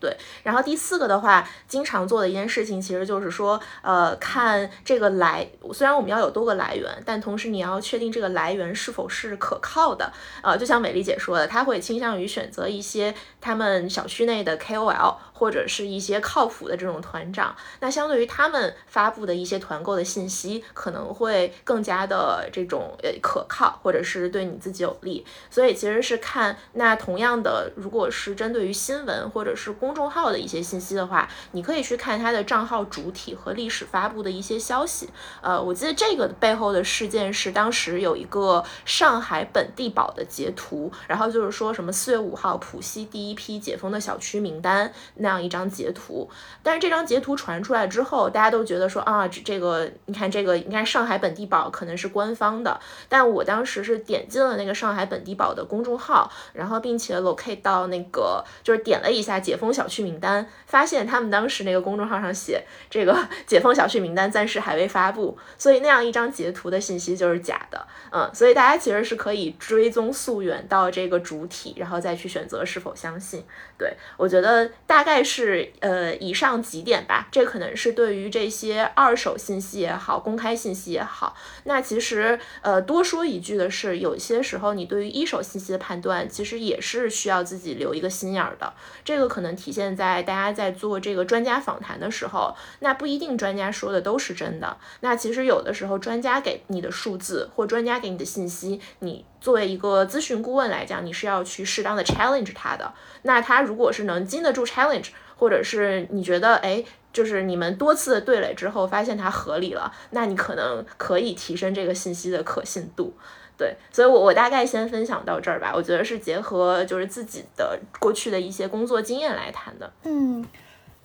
[0.01, 10.11] 对，然后第四个的话，经常做的一件事情，其实就是说，呃，看这个来，虽然我们要有多个来源，但同时你要确定这个来源是否是可靠的。
[10.41, 15.15] 呃，就像美丽姐说的，她会倾向于选择一些他们小区内的 KOL。
[15.41, 25.25] 或者是一些靠谱的这种团长，那相对于他们发布的一些团购的信息，可能会更加的这种呃可靠，或者是对你自己有利。
[25.49, 35.09] 所以其实是看那同样的，如果是针对于新闻或者是公众号的一些信息的话，你可以去看他的账号主体和历史发布的一些消息。
[35.41, 45.30] 呃，我记得这个背后的事件是当时有一个上海本地宝的截图，然后就是说什么四月五号浦西第一批解封的小区名单那。
[45.31, 46.29] 这样一张截图，
[46.61, 63.17] 但是这张截图传出来之后，大家都觉得说啊，这这个你看这个，应该上海本地宝可能是官方的，但我当时是点进了那个上海本地宝的公众号，然后并且 locate 到那个就是点了一下解封小区名单，发现他们当时那个公众号上写这个
[63.47, 73.45] 解封小区名单暂时还未发布，所以那样一张截图的信息就是假的，嗯，所以大家其实是可以追踪溯源到这个主体，然后再去选择是否相信。
[73.77, 75.20] 对我觉得大概。
[75.23, 81.35] 是呃以上几点吧，这可能是对于这些二手信息也好，公开信息也好。
[81.65, 88.73] 那其实呃多说一句的是，有些时候你对于一手信息的判断，其实也是需要自己留一个心眼儿的。
[89.03, 94.77] 这个可能体现在大家在做这个专家访谈的时候，那不一定专家说的都是真的。
[95.01, 99.25] 那其实有的时候专家给你的数字或专家给你的信息，你。
[99.41, 102.93] 作为一个咨询顾问来讲，你是要去适当的 challenge 他的。
[103.23, 105.07] 那他如果是能经得住 challenge，
[105.41, 113.11] 或者是你觉得，哎，就是你们多次对垒之后发现它合理了，那你可能可以提升这个信息的可信度。
[113.57, 115.71] 对，所以我我大概先分享到这儿吧。
[115.75, 119.91] 我觉得是结合就是自己的过去的一些工作经验来谈的。
[120.03, 120.45] 嗯。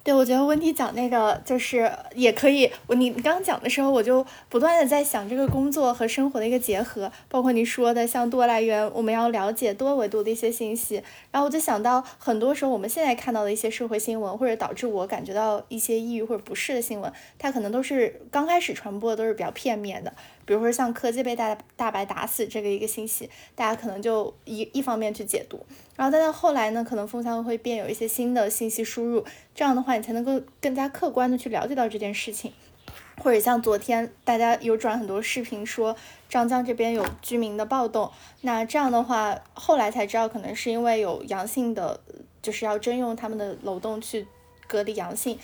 [0.07, 2.71] 对，我觉得温迪讲那个就是也可以。
[2.87, 11.03] 我你你刚讲的时候，我就不断的在想这个工作和生活的一个结合，包括你说的像多来源，我们要了解多维度的一些信息。
[11.33, 20.13] 然后我就想到，很多时候我们现在看到的一些社会新闻，或者导致我感觉到一些抑郁或者不适的新闻，它可能都是刚开始传播的都是比较片面的。
[20.47, 32.53] 比如说像科技被大大白打死这个一个信息，大家可能就一一方面去解读，然后再到后来呢，可能风向会变，有一些新的信息输入，这样的话你才能够更加客观的去了解到这件事情，
[33.19, 35.97] 或者像昨天大家有转很多视频说
[36.29, 38.11] 张江这边有居民的暴动，
[38.43, 42.01] 那这样的话后来才知道可能是因为有阳性的，
[42.41, 44.25] 就是要征用他们的楼栋去
[44.69, 45.37] 隔离阳性，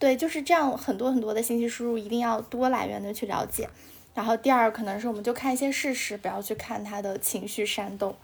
[0.00, 3.68] 对，就是这样很多很多的信息输入一定要多来源的去了解。
[4.14, 8.14] 然后第二可能是我们就看一些事实，不要去看他的情绪煽动。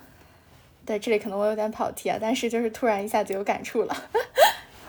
[0.85, 3.94] 对，这里可能我有点跑题啊，但是就是突然一下子有感触了。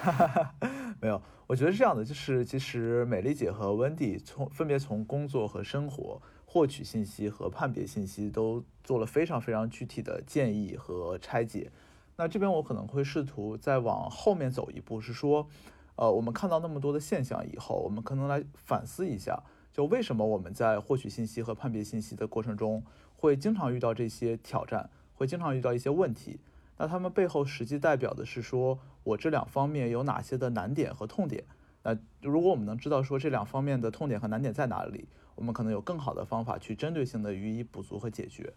[1.02, 11.72] 没有，我觉得是这样的，就是其实美丽姐和温蒂从分别从工作和生活获取信息和判别信息都做了非常非常具体的建议和拆解。
[12.18, 15.48] 那这边我可能会试图再往后面走一步，是说，
[15.96, 19.42] 呃，我们看到那么多的现象以后，我们可能来反思一下。
[19.80, 22.84] 就为什么我们在获取信息和判别信息的过程中，
[23.16, 26.42] 会经常遇到这些挑战，会经常遇到一些问题？
[26.78, 31.46] 那他们背后实际代表的是说我这两方面有哪些的难点和痛点？
[31.84, 38.52] 那如果我们能知道说这两方面的痛点和难点在哪里，我们可能有更好的方法去针对性的予以补足和解决。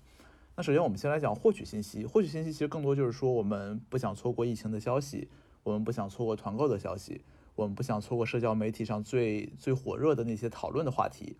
[0.56, 5.28] 那首先我们先来讲获取信息，获取信息其实更多就是说我们不想错过疫情的消息，
[5.62, 7.22] 我们不想错过团购的消息。
[7.54, 11.36] 我们不想错过社交媒体上最最火热的那些讨论的话题。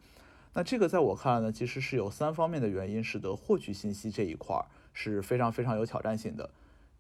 [0.54, 6.50] 那这个在我看来呢，其实是有三方面的原因，使得获取信息这一块儿是非常非常有挑战性的。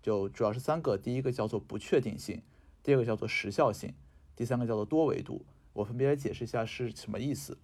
[0.00, 2.40] 就主要是三个，第一个叫做不确定性，
[2.82, 3.92] 第二个叫做时效性，
[4.34, 5.44] 第三个叫做多维度。
[5.74, 7.58] 我分别来解释一下是什么意思。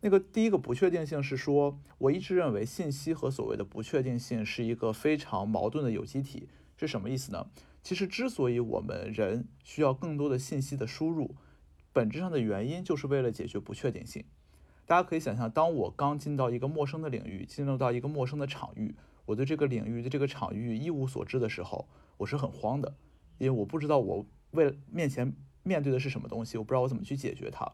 [0.00, 7.46] 那个第一个不确定性是说，我一直认为信息和所谓的不确定性是一个非常矛盾的有机体，是什么意思呢？
[7.82, 11.34] 其实，之所以我们人需要更多的信息的输入，
[11.92, 14.24] 本质上的原因就是为了解决不确定性。
[14.86, 18.94] 大家可以想象，当我刚进到一个陌生的领域，进入到一个陌生的场域，
[19.26, 22.94] 我对这个领域的这个场域一无所知的时候，我是很慌的，
[23.38, 27.72] 因为我不知道我为面前面对的是什么东西，我不知道我怎么去解决它。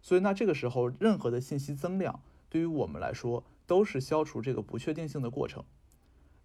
[0.00, 5.64] 所以，那这个时候，任何的信息增量对于我们来说都是消除这个不确定性的过程。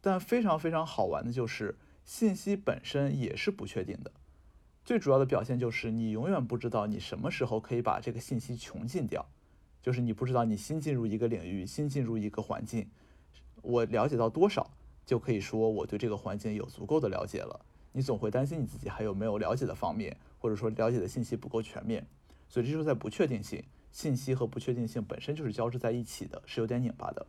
[0.01, 1.77] 但非常非常好玩的就是。
[2.05, 4.11] 信息本身也是不确定的，
[4.83, 9.25] 最主要的表现就是你永远不知道你什么时候可以把这个信息穷尽掉，
[9.81, 12.89] 就是你不知道你新进入一个领域，新进入一个环境，
[13.61, 14.69] 我了解到多少
[15.05, 17.65] 就可以说我对这个环境有足够的了解了。
[17.93, 22.05] 你总会担心你自己还有没有了解的方面，或者说了解的信息不够全面，
[22.49, 27.25] 所以这就是在不确定性，信息和不确定性本身就是交织在一起的，是有点拧巴的。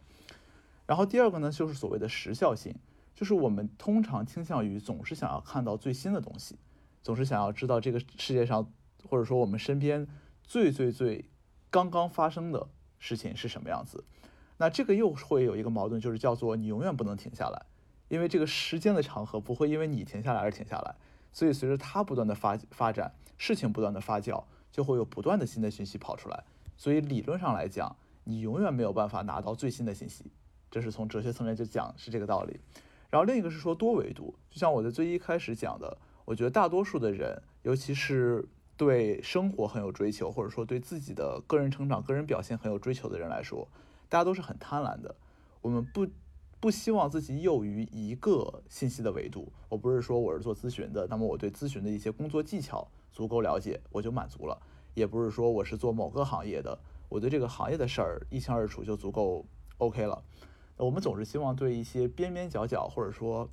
[0.87, 2.75] 然后第二个呢，就是所谓的时效性。
[3.14, 6.59] 就是我们通常倾向于总是想要看到最新的东西，
[7.03, 8.70] 总是想要知道这个世界上
[9.09, 10.07] 或者说我们身边
[10.42, 11.31] 最最最
[11.70, 14.05] 刚刚发生的事情是什么样子。
[14.57, 17.66] 那这个又会有一个矛盾，就是叫做你永远不能停下来，
[18.09, 20.94] 因为这个时间的长河不会因为你停下来而停下来。
[21.33, 26.44] 所以随着它不断的发发展，事情不断的发酵，就会有不断的新的信息跑出来。
[26.77, 30.31] 所以理论上来讲，你永远没有办法拿到最新的信息。
[30.70, 32.61] 这是从哲学层面就讲是这个道理。
[33.14, 38.44] 然后另一个是说多维度，就像我在最一开始讲的，我觉得大多数的人，尤其是
[38.77, 43.68] 对生活很有追求，或者说对自己的个人成长、个人表现很有追求的人来说，
[44.09, 45.14] 大家都是很贪婪的。
[45.62, 46.09] 我们不
[46.59, 49.53] 不希望自己囿于一个信息的维度。
[49.68, 54.61] 我不是说我是做咨询的，那么我对咨询的一些工作技巧足够了解，我就满足了；
[54.94, 56.77] 也不是说我是做某个行业的，
[57.09, 59.46] 我对这个行业的事儿一清二楚就足够
[59.79, 60.20] OK 了。
[60.77, 63.49] 我们总是希望对一些边边角角，或者说，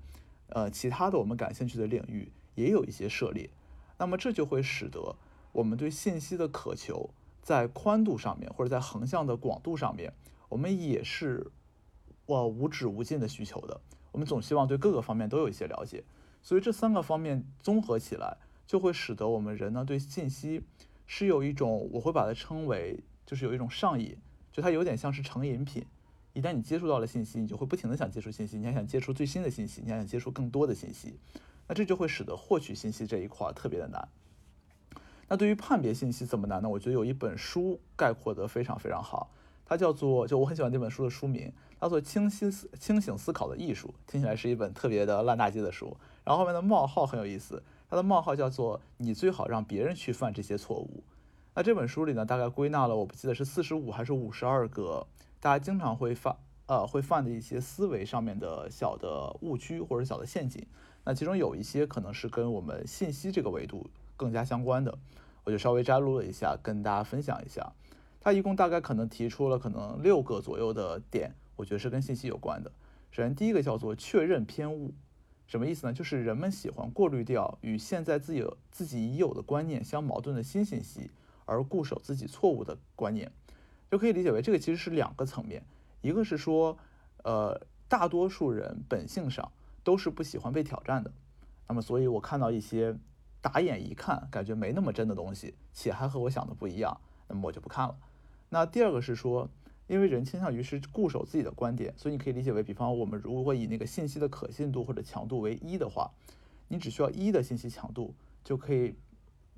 [0.48, 3.50] 呃，其他的我们感兴趣的领域也有一些涉猎，
[3.98, 5.16] 那么这就会使得
[5.52, 10.14] 我们对信息的渴求在宽度上面，或者在横向的广度上面，
[10.50, 11.52] 我们也是
[12.26, 13.80] 哇无止无尽的需求的。
[14.12, 16.04] 我们总希望对各个方面都有一些了解，
[16.42, 20.64] 所以这三个方面综合起来，就会使得我们人呢对信息
[21.06, 24.18] 是有一种，我会把它称为就是有一种上瘾，
[24.52, 25.86] 就它有点像是成瘾品。
[26.34, 31.20] 一旦你接触到了信息，你就会不停的想接触信息，你还想接触最新的信息，你还想接触更多的信息，
[31.68, 34.08] 那这就会使得获取信息这一块特别的难。
[35.28, 36.70] 那对于判别信息怎么难呢？
[36.70, 39.30] 我觉得有一本书概括的非常非常好，
[39.66, 45.96] 它叫做就我很喜欢这本书的书名，叫做《清晰思清醒思考的艺术》，听起来是一本特别的烂大街的书。
[46.24, 51.04] 然后后面的冒号很有意思，它的冒号叫做“你最好让别人去犯这些错误”。
[51.56, 55.08] 那这本书里呢，大概归纳了我不记得是四十五还是五十二个
[55.42, 56.38] 大家经常会犯
[56.68, 60.64] 呃会犯的一些思维上面的小的误区或者小的陷阱。
[61.04, 64.96] 那其中有一些可能是跟我们信息这个维度更加相关的，
[65.44, 67.74] 我就稍微摘录了一下，跟大家分享一下。
[68.20, 72.72] 它一共大概可能提出了可能六个左右的点，我觉得是跟信息有关的。
[73.10, 74.94] 首先第一个叫做确认偏误，
[75.48, 75.94] 什么意思呢？
[75.94, 81.10] 就是人们喜欢过滤掉与现在自己自己已有的观念相矛盾的新信息。
[81.46, 83.30] 而固守自己错误的观念，
[83.92, 85.62] 就可以理解为这个其实是两个层面，
[86.02, 86.78] 一个是说，
[87.24, 89.52] 呃，大多数人本性上
[89.84, 91.12] 都是不喜欢被挑战的，
[91.68, 92.96] 那么所以我看到一些
[93.42, 97.98] 打眼一看感觉没那么真的东西，且还和我想的不一样，那么我就不看了。
[98.48, 99.50] 那第二个是说，
[99.88, 106.10] 因为人倾向于是固守自己的观点，所以你可以理解为，比方我们如果以那个信息的可信度或者强度为一的话，
[106.70, 108.96] 你只需要一的信息强度就可以。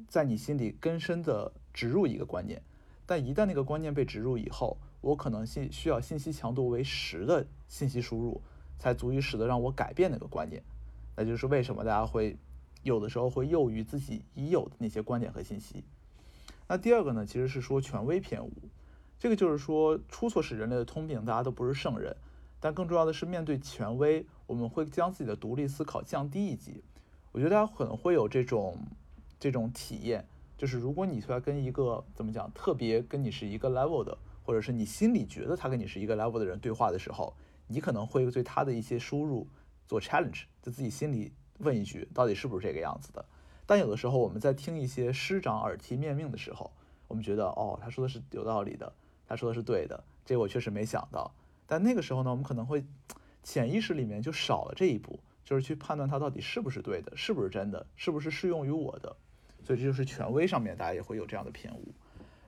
[0.07, 2.59] 在你心里根深的植入一个观念，
[3.05, 8.41] 但一旦那个观念被植入以后，我可能信需要信息强度为十的信息输入，
[8.79, 10.63] 才足以使得让我改变那个观念。
[11.15, 12.37] 那就是为什么大家会
[12.81, 15.83] 有的时候会囿于自己已有的那些观点和信息。
[16.67, 18.51] 那第二个呢，其实是说权威偏误，
[19.19, 22.15] 这个就是说出错是人类的通病，大家都不是圣人，
[22.59, 26.83] 但更重要的是面对权威，我们会将自己的独立思考降低一级。
[27.33, 28.77] 我觉得大家可能会有这种。
[29.39, 30.25] 这种体验
[30.63, 37.35] 就是，如果你出来跟一个怎么讲特别跟你是一个 level 的，或者是你心里觉得他跟你是一个 level 的人对话的时候，
[37.67, 39.45] 你可能会对他的一些输入
[39.89, 43.25] 做 challenge，在自己心里问一句，到底是不是这个样子的？
[43.65, 46.71] 但有的时候我们在听一些师长耳提面命的时候，
[47.09, 48.93] 我们觉得哦，他说的是有道理的，
[49.27, 51.29] 他说的是对的，这我确实没想到。
[51.67, 52.85] 但那个时候呢，我们可能会
[53.43, 59.17] 潜意识里面就少了这一步，就是去判断他到底是不是对的，是不是真的，是不是适用于我的。
[59.63, 61.93] 所以这就是权威上面大家也会有这样的偏误，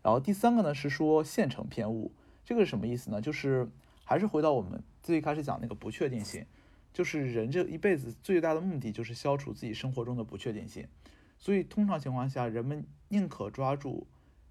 [0.03, 2.11] 然后第三个呢是说现成偏误，
[2.43, 3.21] 这个是什么意思呢？
[3.21, 3.69] 就是
[4.03, 6.45] 还是回到我们最开始讲那个不确定性，
[6.93, 10.87] 就是人这一辈子最大的目的就是消除自己生活中的不确定性，
[11.37, 14.07] 所以通常情况下人们宁可抓住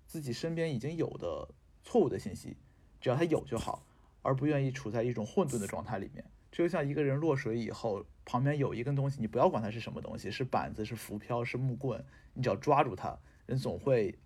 [0.07, 1.49] 自己身边已经有的
[1.83, 2.57] 错误的信息，
[3.01, 3.85] 只要它有就好，
[4.23, 6.25] 而不愿意处在一种混沌的状态里面。
[6.51, 14.19] 就像一个人落水以后，旁边有一根东西，你不要管它是什么东西，是板子、是浮漂、是木棍，你只要抓住它，人总会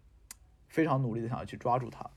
[0.69, 2.09] 非常努力的想要去抓住它。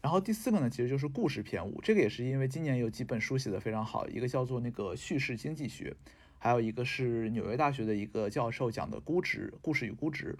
[0.00, 5.94] 然后第四个呢，其实就是故事篇五，这个也是因为今年有几本书写的非常好，一个叫做那个叙事经济学，
[6.38, 10.38] 还有一个是纽约大学的一个教授讲的估值、故事与估值，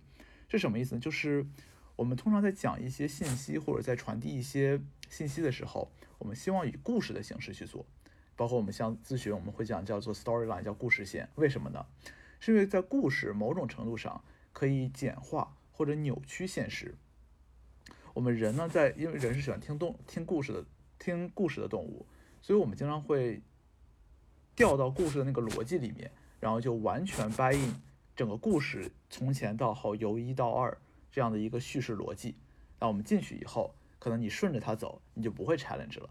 [0.48, 1.00] 这什么意思呢？
[1.00, 1.44] 就是
[1.96, 7.84] 我们通常在讲一些信息或者在传递一些信息的时候，我们希望以故事的形式去做。
[8.40, 11.28] 包括我们像咨询，我们会讲叫做 storyline，叫故事线。
[11.34, 11.84] 为什么呢？
[12.38, 14.24] 是因为在故事某种程度上
[14.54, 16.94] 可以简化或者扭曲现实。
[18.14, 20.64] 我们人呢，在因为人是喜欢听动听故事的，
[20.98, 22.06] 听故事的动物，
[22.40, 23.42] 所以我们经常会
[24.54, 26.10] 掉到故事的那个逻辑里面，
[26.40, 27.74] 然后就完全 buy in
[28.16, 30.80] 整个故事从前到后由一到二
[31.12, 32.36] 这样的一个叙事逻辑。
[32.78, 36.08] 那我们进去以后，可能你顺着它走，你就不会 challenge 了。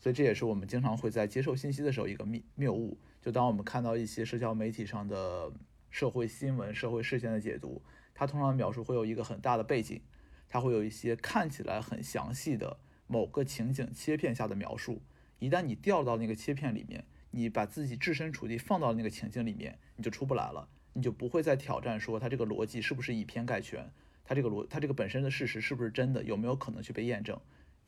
[0.00, 2.98] 所以这也是我们经常会在接受信息的时候一个谬谬误。
[3.20, 5.52] 就当我们看到一些社交媒体上的
[5.90, 7.82] 社会新闻、社会事件的解读，
[8.14, 10.00] 它通常描述会有一个很大的背景，
[10.48, 15.02] 它会有一些看起来很详细的某个情景切片下的描述。
[15.40, 23.90] 一旦你掉到那个切片里面，你把自己置身处地放到那个情境里面，你就出不来了，你就不会再挑战说它这个逻辑是不是以偏概全，
[24.24, 27.38] 它这个逻它这个本身的事实是不是真的，有没有可能去被验证。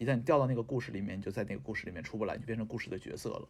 [0.00, 3.46] 一旦掉到那个故事里面，你就在那个故事里面出不来，就变成故事的角色了。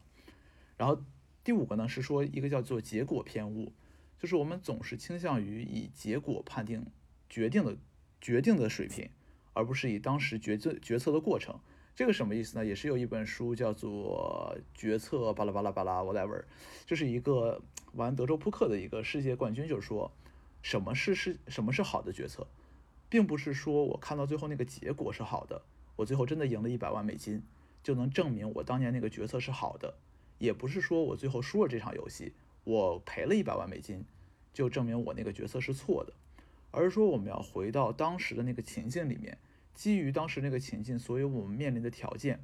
[0.77, 1.01] 然后
[1.45, 3.73] 第五个呢是说一个叫做结果偏误，
[4.19, 6.85] 就是我们总是倾向于以结果判定
[7.29, 7.77] 决定的
[8.21, 9.09] 决定的水平，
[9.53, 11.57] 而不是以当时决策决策的过程。
[11.95, 12.67] 这个什么意思呢？
[12.67, 16.41] 也是有一本书叫做《决策巴拉巴拉巴拉 whatever》，
[16.85, 20.11] 就是一个玩德州扑克的一个世界冠军，就是说
[20.63, 22.49] 什么是是什么是好的决策，
[23.09, 25.63] 并不是说我看到最后那个结果是好的。
[25.97, 27.43] 我最后真的赢了一百万美金，
[27.83, 29.95] 就能证明我当年那个决策是好的，
[30.39, 32.33] 也不是说我最后输了这场游戏，
[32.65, 34.05] 我赔了一百万美金，
[34.53, 36.13] 就证明我那个决策是错的，
[36.71, 39.37] 而是说我们要回到当时的那个情境里面，
[39.75, 42.41] 基于当时那个情境，所以我们面临的条件，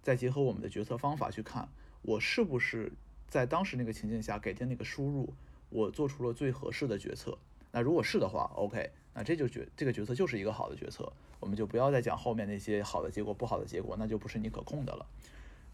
[0.00, 1.68] 再结合我们的决策方法去看，
[2.02, 2.92] 我是不是
[3.28, 5.32] 在当时那个情境下给定那个输入，
[5.70, 7.38] 我做出了最合适的决策。
[7.70, 15.06] 那如果是的话，OK，那这就决这个决策就是一个好的决策，我们就不要再讲后面那些好的结果、不好的结果，那就不是你可控的了。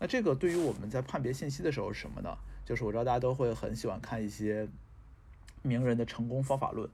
[0.01, 2.37] 那这个对于我们在判别信息的时候是什么呢？
[2.65, 4.69] 就是我知道大家都会很喜欢看一些
[5.63, 6.89] 名人的成功方法论，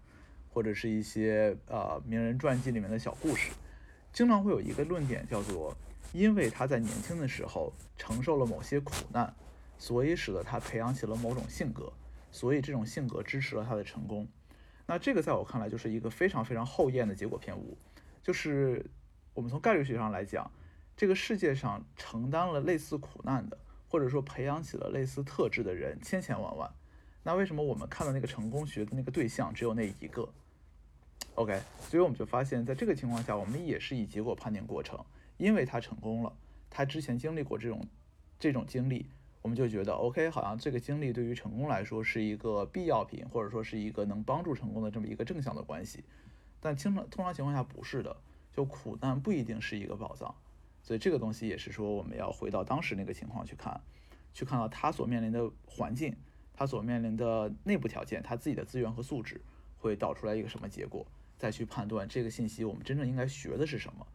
[0.52, 3.50] 或者是一些呃名人传记里面的小故事，
[4.12, 5.76] 经常会有一个论点叫做，
[6.12, 9.34] 因为他在年轻的时候承受了某些苦难，
[9.78, 11.92] 所以使得他培养起了某种性格，
[12.30, 14.28] 所以这种性格支持了他的成功。
[14.86, 17.76] 那这个在我看来就是一个非常非常后验的结果偏误，
[18.22, 18.84] 就是
[19.32, 20.50] 我们从概率学上来讲，
[20.96, 23.58] 这个世界上承担了类似苦难的，
[23.88, 26.70] 或者说培养起了类似特质的人千千万万，
[27.22, 30.28] 那为什么我们看到那个成功学的那个对象只有那一个
[31.36, 35.02] ？OK，所以我们就发现，在这个情况下，我们也是以结果判定过程，
[35.38, 36.32] 因为他成功了，
[36.68, 37.86] 他之前经历过这种
[38.38, 39.06] 这种经历。
[39.44, 46.02] 我们就觉得，OK，好像这个经历对于成功来说是一个必要品，或者说是一个能帮助成功的这么一个正向的关系。
[46.62, 48.16] 但通常通常情况下不是的，
[48.56, 50.34] 就苦难不一定是一个宝藏。
[50.82, 53.78] 所以这个东西也是说，我们要回到当时那个情况去看，
[54.32, 56.16] 去看到他所面临的环境，
[56.54, 59.42] 他所面临的内部条件，他自己的资源和素质
[59.76, 64.06] 会导出来一个什么结果，再去判断这个信息我们真正应该学的是什么。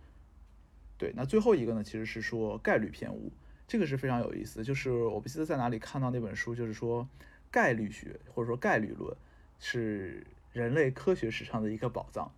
[0.98, 3.32] 对，那最后一个呢，其实是说概率偏误。
[3.70, 7.08] 这个是非常有意思，就是我不记得在哪里看到那本书，就是说
[7.52, 9.16] 概率学或者说概率论
[9.60, 12.32] 是人类科学史上的一个宝藏。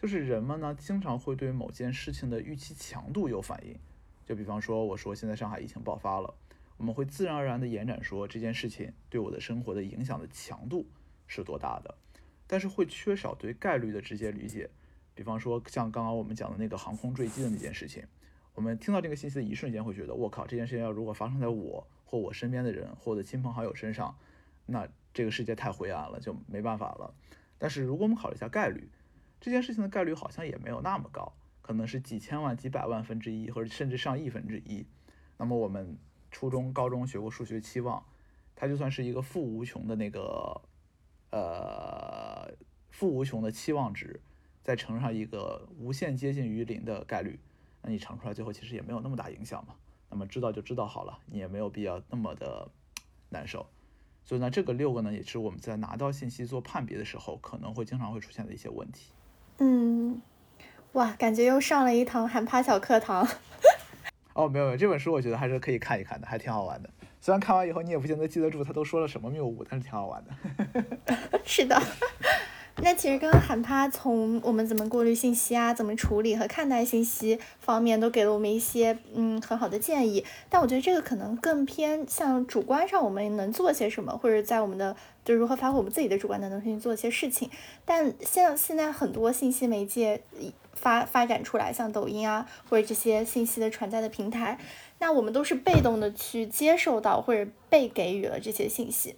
[0.00, 3.78] 就是人们呢经常会对某件事情的预期强度有反应，
[4.26, 6.34] 就比方说我说现在上海疫情爆发了，
[6.76, 10.84] 我们会自然而然的延展说这件事情对我的生活的影响的强度
[11.28, 11.94] 是多大的，
[12.48, 14.68] 但是会缺少对概率的直接理解。
[15.14, 18.02] 比方说像刚刚我们讲的那个航空坠机的那件事情。
[18.54, 24.16] 我们听到这个信息的一瞬间，会觉得我靠，这件事情要如果发生在我或我身边的人或者亲朋好友身上，
[24.66, 27.14] 那这个世界太灰暗了，就没办法了。
[27.58, 28.90] 但是如果我们考虑一下概率，
[29.40, 31.32] 这件事情的概率好像也没有那么高，
[31.62, 34.86] 可能是几千万、几百万分之一，或者甚至上亿分之一。
[35.38, 35.96] 那么我们
[36.30, 38.04] 初中、高中学过数学期望，
[38.54, 40.60] 它就算是一个负无穷的那个
[41.30, 42.52] 呃
[42.90, 44.20] 负无穷的期望值，
[44.62, 47.40] 再乘上一个无限接近于零的概率。
[47.82, 49.74] 那你尝出来最后其实也没有那么大影响嘛，
[50.08, 52.68] 那么知道就知道好了，你也没有必要那么的
[53.28, 53.66] 难受。
[54.24, 59.12] 所以呢，这个六个呢，也是我们在拿到信息做判别的时候，可能会经常会出现的一些问题。
[59.58, 60.22] 嗯，
[60.92, 63.26] 哇，感觉又上了一堂喊趴小课堂。
[64.34, 66.90] 哦，没有没有，这本书我觉得还是可以看一看的，还挺好玩的。
[67.20, 71.40] 虽然看完以后你也不见得记得住他都说了什么谬误，但是挺好玩的。
[71.44, 71.80] 是的。
[72.76, 80.24] 那其实刚刚喊趴从我们怎么过滤信息啊，怎么处理和看待信息方面，都给了我们一些嗯很好的建议。
[80.48, 87.50] 但我觉得这个可能更偏向主观上，我们能做些什么，或者在我们的就如何发挥我们自己的主观能动性做一些事情。
[87.84, 90.22] 但像现在很多信息媒介
[90.72, 94.58] 发发展出来，像抖音啊，或者这些信息的传载的平台，
[94.98, 99.14] 那我们都是被动的去接受到或者被给予了这些信息。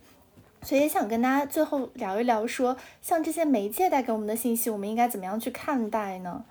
[0.64, 6.42] 所以想跟大家最后聊一聊，说像这些媒介带给我们的信息，我们应该怎么样去看待呢？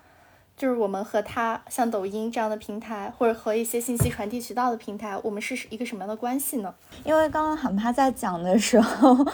[0.56, 6.72] 就是我们和它，像抖音这样的平台，或者和一些信息传递渠道的平台，我们是一个什么样的关系呢？
[7.02, 9.26] 因为刚刚喊他在讲的时候。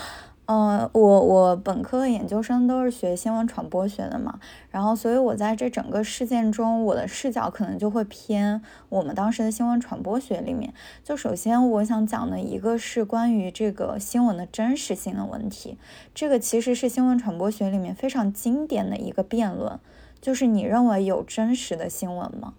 [0.52, 10.74] 嗯，我我本科研究生都是学新闻传播学的嘛，然后所以我在这整个事件中，我的视角可能就会偏我们当时的新闻传播学里面。
[11.04, 15.78] 就首先我想讲的一个是关于这个新闻的真实性的问题，
[16.12, 19.78] 这个其实是新闻传播学里面非常经典的一个辩论，
[20.20, 22.54] 就是你认为有真实的新闻吗？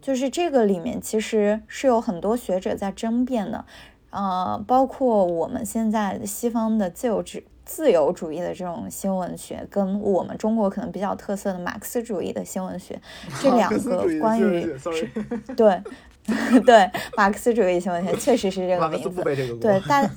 [0.00, 3.64] 就是这个里面其实是有很多学者在争辩的。
[4.12, 13.00] 呃，包括我们现在西方的自由主自由主义的这种新闻学，跟我们中国可能比较特色的马克思主义的新闻学，
[13.40, 14.66] 这两个关于
[15.56, 15.80] 对
[16.64, 19.22] 对马克思主义新闻学确实是这个名字，
[19.58, 20.08] 对但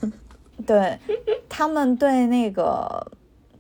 [0.66, 1.00] 对
[1.48, 3.12] 他们对那个。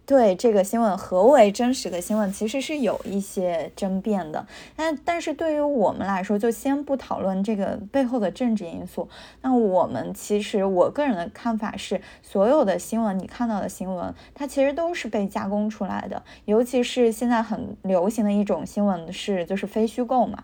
[0.05, 4.45] 对这个新闻何为真实的新闻，其实是有一些争辩的。
[4.75, 9.09] 但但是对于我们来说，就先不讨论这个背后的政治因素。
[9.41, 16.21] 那我们其实我个人的看法是，所有的新闻你看到的新闻，它其实都是被加工出来的。
[16.45, 20.43] 尤其是现在很流行的一种新闻是，就是非虚构嘛。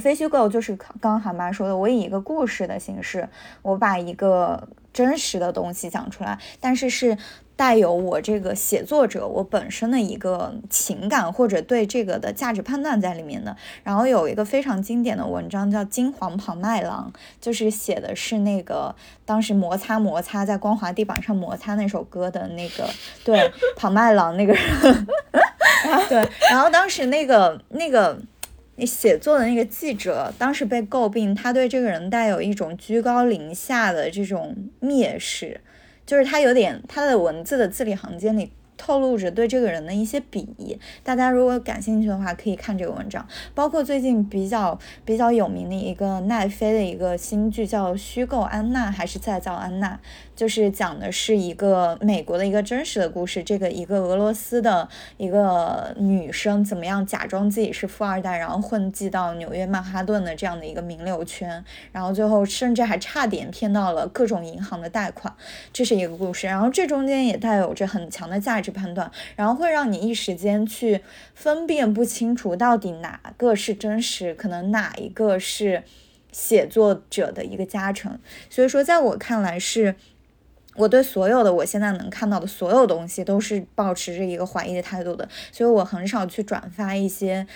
[0.00, 3.28] 非虚构就是刚刚韩妈说的，我以一个故事的形式，
[3.60, 7.18] 我把一个真实的东西讲出来，但是是
[7.62, 13.56] 带有我这个写作者我本身的一个情感或者对这个的价值判断在里面的。
[13.84, 18.92] 然后有一个非常经典的文章叫《金黄庞麦郎》，就是写的是那个
[19.24, 22.90] 当时摩擦摩擦在光滑地板上摩擦那首歌的那个
[23.24, 25.06] 对庞麦郎那个人，
[26.10, 28.18] 对，然后当时那个那个。
[28.76, 35.60] 你写作的那个记者当时被诟病，他对这个人带有一种居高临下的这种蔑视，
[36.06, 38.52] 就是它有点它的文字的字里行间里。
[38.84, 43.24] 透露着对这个人的一些鄙夷，大家如果感兴趣的话，可以看这个文章。
[43.54, 50.00] 包括最近比较比较有名的一个奈飞的一个新剧，叫《虚构安娜》还是再造安娜，
[50.34, 53.44] 就是讲的是一个美国的一个真实的故事。
[53.44, 65.32] 这个一个俄罗斯的一个女生怎么样假装自己是富二代，然后混迹到纽约曼哈顿的这样的一个名流圈，然后最后甚至还差点骗到了各种银行的贷款，
[65.72, 66.48] 这是一个故事。
[66.48, 68.71] 然后这中间也带有着很强的价值。
[68.72, 71.02] 判断，然后会让你一时间去
[71.34, 75.84] 分辨不清楚到底哪个是真实，可能哪一个是
[76.32, 78.18] 写作者的一个加成。
[78.50, 79.94] 所以说，在我看来，是
[80.76, 85.28] 我对所有的我现在能看到的所有东西都是保持着一个怀疑的态度的。
[85.52, 87.46] 所以我很少去转发一些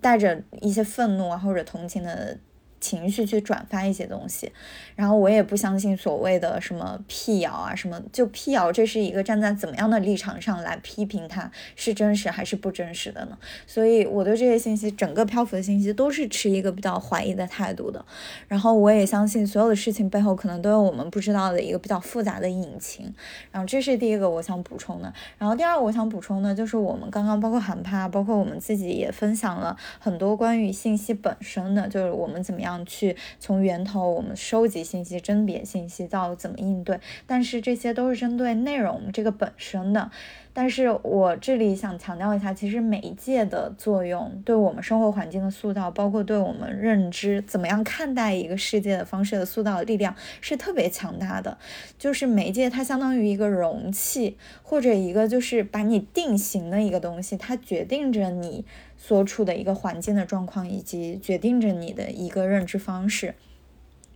[0.00, 2.38] 带着一些愤怒啊或者同情的。
[2.80, 4.52] 情绪去转发一些东西，
[4.94, 13.36] 然后我也不相信所谓的什么辟谣啊，什么就辟谣，这是一个站在怎么样的立场上来批评它是真实还是不真实的呢？
[13.66, 18.04] 所以我对这些信息，整个漂浮的信息都是持一个比较怀疑的态度的。
[18.46, 23.12] 然后我也相信所有的事情背后可能都有我们不知道的一个比较复杂的隐情。
[23.50, 25.12] 然后这是第一个我想补充的。
[25.36, 32.67] 然后第二个我想补充的就是我们刚刚包括韩帕，包括我们自己也分享了很多关于信息本身的，就是我们怎么样。
[32.68, 40.10] 样去从源头，我们收集信息、甄别信息到怎么应对，但是这些都是针对内容这个本身的。
[40.52, 51.56] 但是我这里想强调一下，其实媒介的作用对我们生活环境的塑造，包括对我们认知怎么样看待一个世界的方式的塑造的力量是特别强大的。
[51.96, 58.64] 就是媒介它相当于一个容器，或者一个就是把你定型的一个东西，它决定着你。
[59.08, 63.34] 所处的一个环境的状况，以及决定着你的一个认知方式。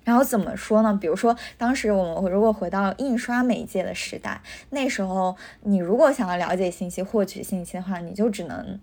[0.05, 0.99] 然后怎么说呢？
[1.01, 8.79] 比如说，当时我们如果回到印刷媒介的时代，那时候你如果想要了解信息、获取信息的话，你就只能。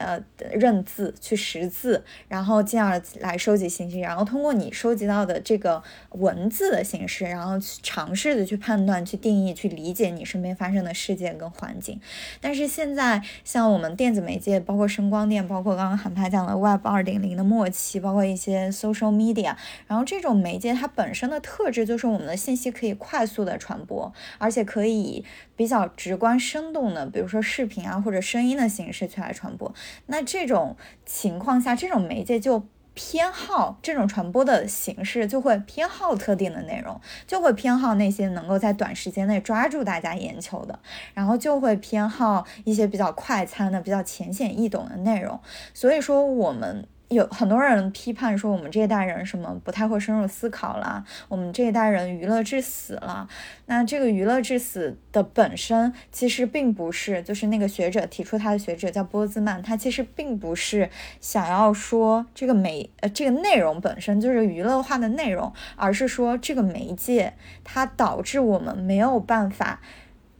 [0.00, 0.18] 呃，
[0.50, 5.82] 认字去识字，然后进而来收集信息，然后通过你收集到的这个
[6.12, 12.00] 文字的形式，然后去尝试的去判断、去定义、去理解你身边发生的事件跟环境。
[12.40, 19.54] 但是现在，像我们电子媒介，包括声光电，包括刚刚韩派讲的 Web 二点零的末期，包括一些 Social Media，
[19.86, 25.22] 然后这种媒介它本身的特质就是我们的信息可以快速的传播，而且可以
[25.60, 29.70] 比较直观生动的，比如说视频啊或者声音的形式去来传播。
[30.06, 40.78] 那这种情况下，这种媒介就偏好这种传播的形式，就会偏好特定的内容，就会偏好那些能够在短时间内抓住大家眼球的，
[41.12, 45.38] 然后就会偏好一些比较快餐的、比较浅显易懂的内容。
[45.74, 46.86] 所以说，我们。
[47.10, 53.28] 有很多人批判说我们这一代人什么不太会深入思考了，我们这一代人娱乐至死了。
[53.66, 60.88] 那这个娱乐至死的本身其实并不是，就是那个学者提出他的学者叫波兹曼，他其实并不是
[61.20, 67.34] 想要说这个媒呃这个内容本身就是娱乐化的内容，而是说这个媒介
[67.64, 69.80] 它导致我们没有办法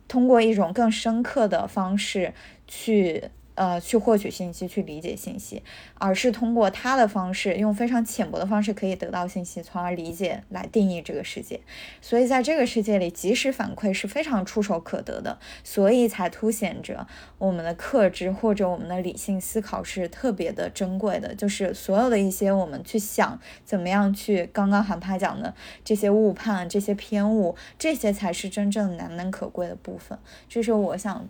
[0.06, 2.32] 通过一种更深刻的方式
[2.68, 3.30] 去。
[3.60, 5.62] 呃，去获取信息，去理解信息，
[5.98, 11.60] 而是通过他的方式，用非常浅薄的方式可以得到信息，从而理解来定义这个世界。
[12.00, 17.06] 所以在这个世界里，及时反馈是非常触手可得的，所以才凸显着
[17.36, 21.34] 我们的克制或者我们的理性思考是特别的珍贵的。
[21.34, 25.54] 就是所有的一些我们去想怎么样去，刚刚韩派讲的
[25.84, 30.18] 这些误判、这些偏误，这些才是真正难能可贵的部分。
[30.48, 31.28] 这是我想。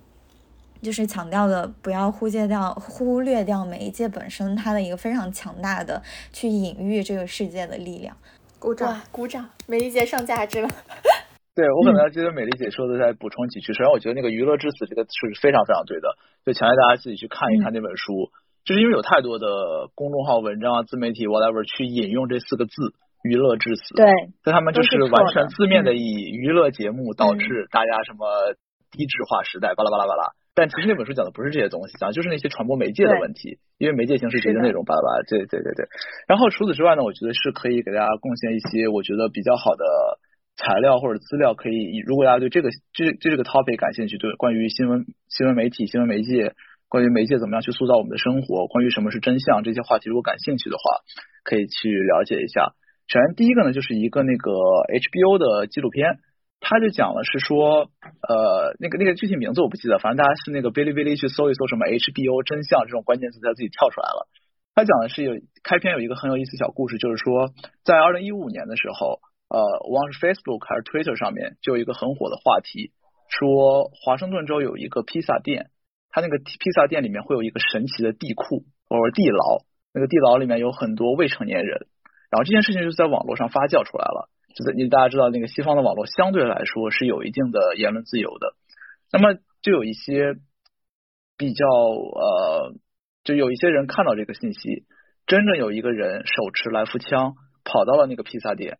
[0.82, 6.02] 就是强调的，不要忽略掉、忽略掉媒介本身它的一个非常强大的
[6.32, 8.16] 去隐喻这个世界的力量。
[8.58, 9.48] 鼓掌，鼓掌！
[9.66, 10.68] 美丽姐上价值了。
[11.54, 13.72] 对我可能要接着美丽姐说的再补充几句。
[13.72, 18.30] 首先，我觉得那个“娱乐至死”这个是非常非常对的，就强烈大家自己去看一看那本书。
[18.64, 22.72] 就是因为有太多的公众号文章啊、自媒体 whatever 去引用这四个字
[23.24, 23.94] “娱乐至死”。
[23.96, 24.06] 对。
[24.44, 28.28] 但他们就是完全字面的以娱乐节目导致大家什么
[28.90, 30.32] 低质化时代，巴拉巴拉巴拉。
[30.60, 35.88] 但其实那本书讲的不是这些东西，讲的就是那些传播媒介的问题，因为媒介形式决定内容，巴拉巴拉，对对对对。
[36.28, 39.84] 然后除此之外呢，我觉得是可以给大家贡献一些我觉得比较好的
[40.60, 46.52] 材料或者资料，可以如果大家对这个这这个 topic 感兴趣，对关于新闻新闻媒体新闻媒介，
[46.90, 50.82] 关于媒介怎么样去塑造我们的生活，关于什么是真相这些话题，如果感兴趣的话，
[51.42, 52.74] 可以去了解一下。
[53.08, 56.20] 首先第一个呢，就是一个那个 HBO 的纪录片。
[56.60, 57.90] 他就讲了，是说，
[58.20, 64.28] 呃，那个那个具体名字我不记得，反正大家是那个哔哩哔哩去搜一搜什么 HBO 真相这种关键词，他自己跳出来了。
[64.74, 67.50] 他讲的是有开篇有一个很有意思小故事，就是说
[67.82, 69.58] 在二零一五年的时候，呃，
[69.88, 72.92] 我忘是 Facebook 还是 Twitter 上面就有一个很火的话题，
[73.28, 75.70] 说华盛顿州有一个披萨店，
[76.10, 81.88] 它那个披萨店里面会有一个神奇的地库或者地牢，那个地牢里面有很多未成年人，
[82.30, 84.28] 然后这件事情就在网络上发酵出来了。
[84.60, 88.54] 就你大家知道，那个西方的网络相对来说是有一定的言论自由的，
[89.12, 90.34] 那么就有一些
[91.36, 92.74] 比较呃，
[93.24, 94.84] 就有一些人看到这个信息，
[95.26, 97.34] 真正有一个人手持来福枪
[97.64, 98.78] 跑到了那个披萨店，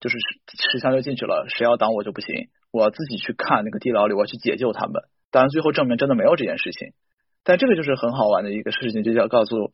[0.00, 0.16] 就是
[0.46, 5.02] 持枪就进去了，谁要挡我就不行，我要自己去看那个地牢里，我要去解救他们。
[5.30, 6.92] 当然最后证明真的没有这件事情，
[7.44, 9.72] 但这个就是很好玩的一个事情，就叫告诉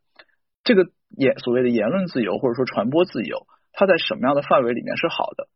[0.64, 3.46] 这个言所谓的言论自由或者说传播自由。
[3.73, 5.49] 它在什么样的范围里面是好的？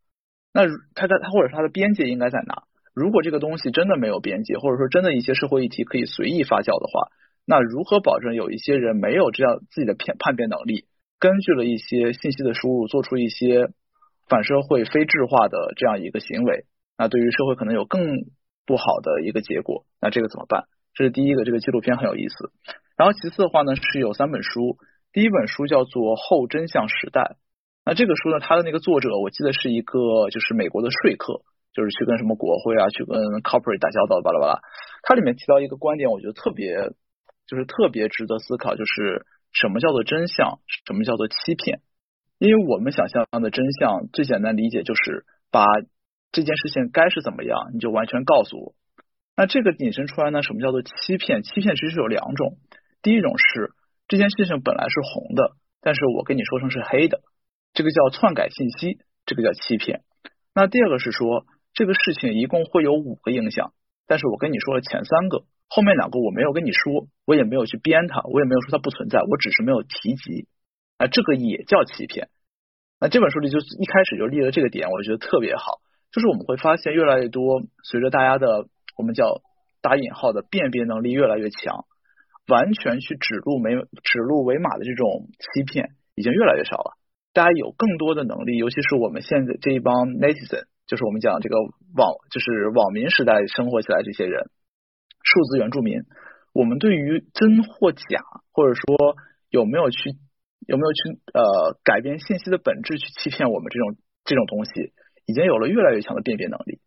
[0.53, 0.63] 那
[0.95, 2.63] 它在它或者它的边界应该在哪？
[2.93, 7.09] 如果这个东西真的没有边界，或者说真的一些社会议题可以随意发酵的话，
[7.45, 10.85] 那如何保证有一些人没有这样自己的偏判别能力，
[11.19, 13.69] 根据了一些信息的输入，做出一些
[14.27, 16.65] 反社会、非智化的这样一个行为？
[16.97, 18.01] 那对于社会可能有更
[18.65, 19.85] 不好的一个结果。
[20.01, 20.65] 那这个怎么办？
[20.95, 22.51] 这是第一个，这个纪录片很有意思。
[22.97, 24.77] 然后其次的话呢，是有三本书，
[25.13, 27.21] 第一本书叫做《后真相时代》。
[27.87, 31.39] 那这个书呢，它的那个作者，我记得是一个就是美国的说客，
[31.71, 34.59] 就是去跟什么国会啊，去跟 corporate 打交道，巴拉巴拉。
[35.03, 36.75] 它里面提到一个观点，我觉得特别，
[37.47, 39.23] 就是特别值得思考，就是
[39.53, 41.79] 什么叫做真相，什么叫做欺骗？
[42.39, 45.63] 因为我们想象的真相，最简单理解就是把
[46.33, 48.75] 这件事情该是怎么样，你就完全告诉我。
[49.37, 51.41] 那这个引申出来呢，什么叫做欺骗？
[51.41, 52.57] 欺骗其实有两种，
[53.01, 53.71] 第一种是
[54.09, 57.21] 这件事情本来是红的，但是我跟你说成是黑的。
[57.77, 58.97] 这个叫篡改信息，
[59.27, 60.01] 这个叫欺骗。
[60.55, 63.71] 那第二个是说，这个事情一共会有五个影响，
[64.07, 70.47] 但是我跟你说了前三个，后面两个我没有跟你说，我也没有去编它，我也没有说它不存在，我只是没有提及。
[70.97, 72.29] 啊，这个也叫欺骗。
[72.99, 75.77] 那这本书里就一开始就立了这个点，我觉得特别好，
[76.11, 78.65] 就是我们会发现越来越多，随着大家的
[78.97, 79.43] 我们叫
[79.83, 81.85] 打引号的辨别能力越来越强，
[82.47, 86.97] 完全去指鹿为指鹿为马的这种欺骗已经越来越少了。
[87.37, 91.55] 大家有更多的能力，尤其是我们现在这一帮 netizen，就是我们讲这个
[91.93, 94.49] 网，就是网民时代生活起来这些人，
[95.21, 96.01] 数字原住民，
[96.51, 99.13] 我们对于真或假，或者说
[99.51, 100.17] 有没有去
[100.65, 104.93] 有没有去呃改变信息的本质去欺骗我们这种这种东西，
[105.27, 106.81] 已经有了越来越强的辨别能力。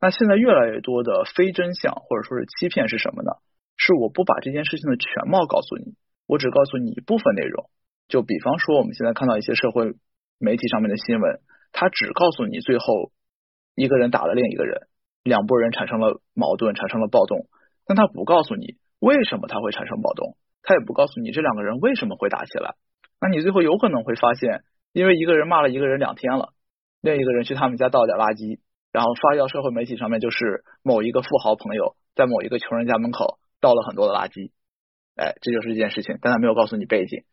[0.00, 3.32] 那现在越来越多的非真相或者说是欺骗是什么呢？
[3.76, 5.96] 是我不把这件事情的全貌告诉你，
[6.28, 7.66] 我只告诉你一部分内容。
[8.08, 9.94] 就比方说，我们现在看到一些社会
[10.38, 11.40] 媒体上面的新闻，
[11.72, 13.10] 他只告诉你最后
[13.74, 14.86] 一个人打了另一个人，
[15.24, 17.48] 两拨人产生了矛盾，产生了暴动，
[17.86, 22.74] 但他不告诉你为什么他会产生暴动，他也不告诉你这两个人为什么会打起来。
[23.20, 26.52] 那你最后有可能会发现，因为一个人骂了一个人两天了，
[27.00, 28.60] 另一个人去他们家倒点垃圾，
[28.92, 34.52] 然后发酵社会媒体上面就是某一个富豪朋友在某一个穷人家门口倒了很多的垃圾，
[35.16, 37.24] 哎，这就是一件事情，但他没有告诉你背景。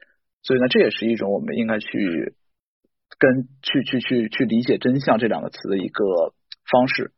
[0.44, 2.36] 所以呢，这也是一种我们应该去
[3.18, 6.04] 跟去去去去理解真相这两个词的一个
[6.70, 7.12] 方式。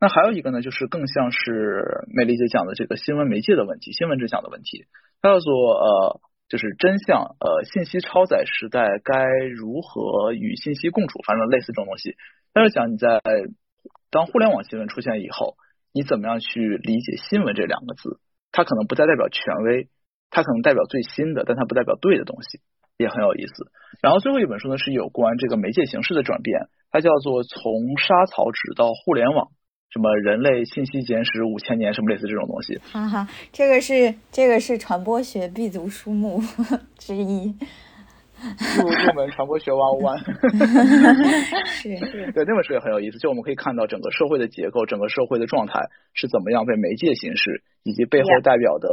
[0.00, 4.86] 那还有一个呢，就是更像是美丽姐讲的这个新闻媒介的问题，新闻真相的问题。
[5.20, 9.24] 它叫做呃，就是真相呃，信息超载时代该
[9.54, 12.16] 如何与信息共处，反正类似这种东西。
[12.52, 13.22] 它是讲你在
[14.10, 15.54] 当互联网新闻出现以后，
[15.94, 18.18] 你怎么样去理解新闻这两个字？
[18.50, 19.88] 它可能不再代表权威，
[20.32, 22.58] 它可能代表最新的，但它不代表对的东西。
[22.98, 23.52] 也很有意思。
[24.00, 29.46] 然后最后一本书呢是有关这个媒介形式的转变，它叫做《从沙草纸到互联网》，
[29.90, 32.78] 什么人类信息简史五千年，什么类似这种东西。
[32.92, 36.40] 哈哈，这个是这个是传播学必读书目
[36.96, 37.54] 之一。
[38.78, 40.18] 入入门传播学 one one。
[41.66, 42.30] 是是。
[42.36, 45.80] 对，那本书也很有意思，就我们可以看到整个社会的结构，整个社会的状态
[46.14, 48.88] 是怎么样被媒介形式以及背后代表的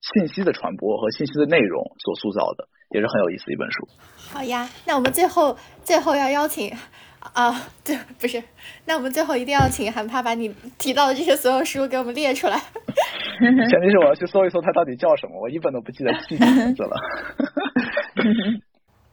[0.00, 2.68] 信息的传播和信息的内容所塑造的。
[2.92, 3.86] 也是很有意思的一本书。
[4.32, 6.76] 好呀，那我们最后最后要邀请
[7.20, 7.54] 啊，
[7.86, 8.42] 对，不是，
[8.84, 12.58] 那我们最后一定要请韩帕把你提到的这些所有书给我们列出来。
[12.58, 16.96] 前提是我要去搜一搜它到底叫什么，我一本都不记得具体名字了。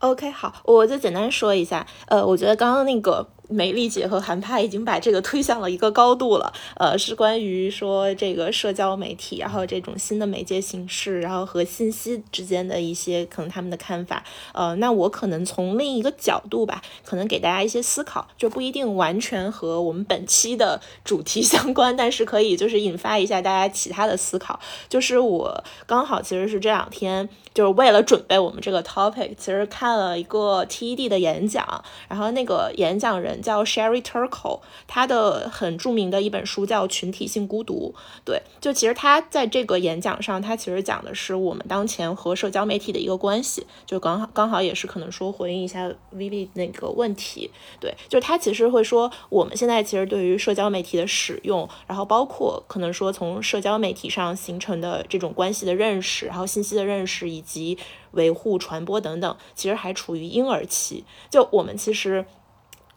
[0.00, 1.86] OK，好，我就简单说一下。
[2.08, 6.52] 呃，我觉得刚刚那个美丽姐和韩派已经把这个推向了一个高度了。
[6.76, 14.22] 呃，是关于说这个社交媒体，然后这种新的媒介形式，然后和信息之间的一些可能他们的看法。
[14.52, 24.60] 呃，那我可能从另一个角度吧，可能给大家一些思考，就不一定完全和我们本期的主题 相关，但是可以就是引发一下大家其他的思考。
[24.88, 27.28] 就是我刚好其实是这两天。
[27.54, 37.94] 就是为了准备我们这个 topic，其实看了一个 TED 的演讲，然后那个演讲人叫 Sherry Turkle，他的很著名的一本书叫《群体性孤独》。
[38.24, 47.50] 对，就其实他在这个演讲上，他其实讲的是我们当前和社交媒体的一个关系，就刚好刚好也是可能说回应一下 Vivi 那个问题。
[47.80, 57.78] 对，就是他其实会说，我们现在其实对于社交媒体的使用，然后包括可能说从社交媒体上形成的这种关系的认识，然后信息的认识以及
[58.12, 61.04] 维护、传播等等，其实还处于婴儿期。
[61.30, 62.24] 就我们其实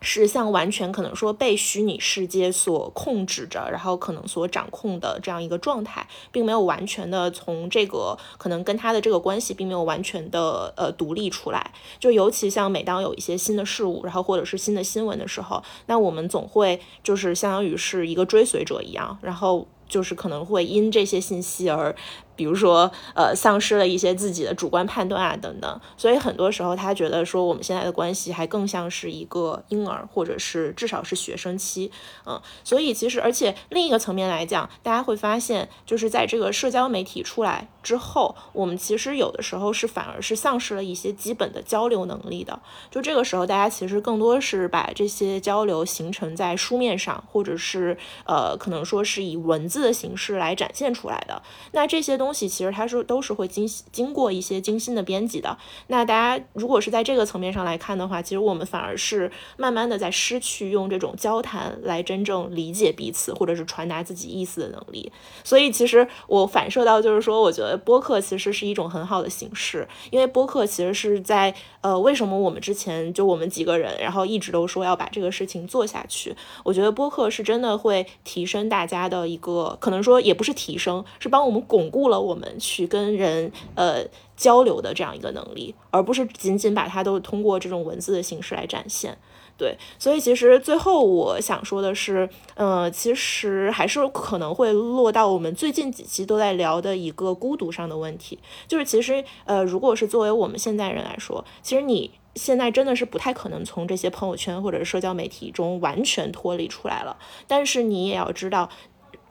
[0.01, 11.71] 是像完全可能说被虚拟世界所控制着，然后可能所掌控的这样一个状态，并没有完全的从这个可能跟他的这个关系并没有完全的呃独立出来。
[11.99, 21.95] 就尤其像每当有一些新的事物，然后或者是新的新闻的时候，那我们总会就是相当于是一个追随者一样，然后就是可能会因这些信息而。
[22.41, 25.79] 比如说，呃，丧失了一些自己的主观判断啊，等等。
[25.95, 31.91] 所以很多时候，他觉得说我们现在的关系还更像是一个婴儿，或者是至少是学生期，
[32.25, 32.41] 嗯。
[32.63, 42.59] 所以其实，而且另一个层面来讲，大家会发现，就是在这个社交媒体出来之后，我们其实有的时候是反而是丧失了一些基本的交流能力的。
[42.89, 51.39] 就这个时候，大家其实更多是把这些交流形成在书面上，或者是呃，可能说是以文字的形式来展现出来的。
[51.73, 52.30] 那这些东西。
[52.31, 55.57] 东西其实它是都是会经经过一些精心的编辑的。
[55.87, 65.11] 那大家如果是在这个层面上来看的话，其实我们反而是慢慢的在失去用这种交谈来真正理解彼此，或者是传达自己意思的能力。
[65.43, 76.33] 所以其实我反射到就是说，我觉得播客其实是一种很好的形式，因为播客其实是在呃，为什么我们之前就我们几个人，然后一直都说要把这个事情做下去？
[76.63, 82.20] 我觉得播客是真的会提升大家的一个，可能说也不是提升，是帮我们巩固了。
[82.21, 84.05] 我们去跟人呃
[84.37, 89.17] 交流的这样一个能力，而不是仅仅把它都通过这种文字的形式来展现。
[89.57, 108.67] 对，所以其实最后我想说的是，呃，其实还是可能会落到我们最近几期都在聊的一个孤独上的问题，就是其实呃，如果是作为我们现在人来说，其实你现在真的是不太可能从这些朋友圈或者社交媒体中完全脱离出来了，但是你也要知道。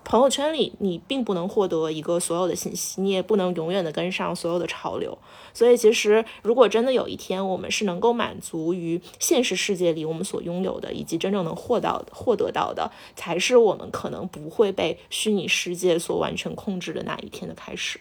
[0.05, 5.17] 朋友圈里，你并不能获得一个所有的信息，你也不能永远的跟上所有的潮流。
[5.53, 18.01] 所以，其实如果真的有一天，我们是能够满足于现实世界里我们所拥有的，以及真正能获到获得到的，才是我们可能不会被虚拟世界所完全控制的那一天的开始。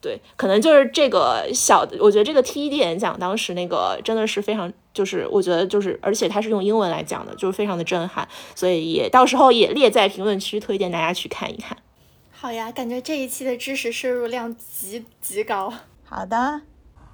[0.00, 8.26] 对，可能就是这个小的，我觉得这个 TED 演讲当时那个真的是非常，就是我觉得就是，而且它是用英文来讲的，就是非常的震撼，
[8.56, 11.78] 所以也到时候也列在评论区，推荐大家去看一看。
[12.32, 15.72] 好呀，感觉这一期的知识摄入量极极高。
[16.04, 16.62] 好的。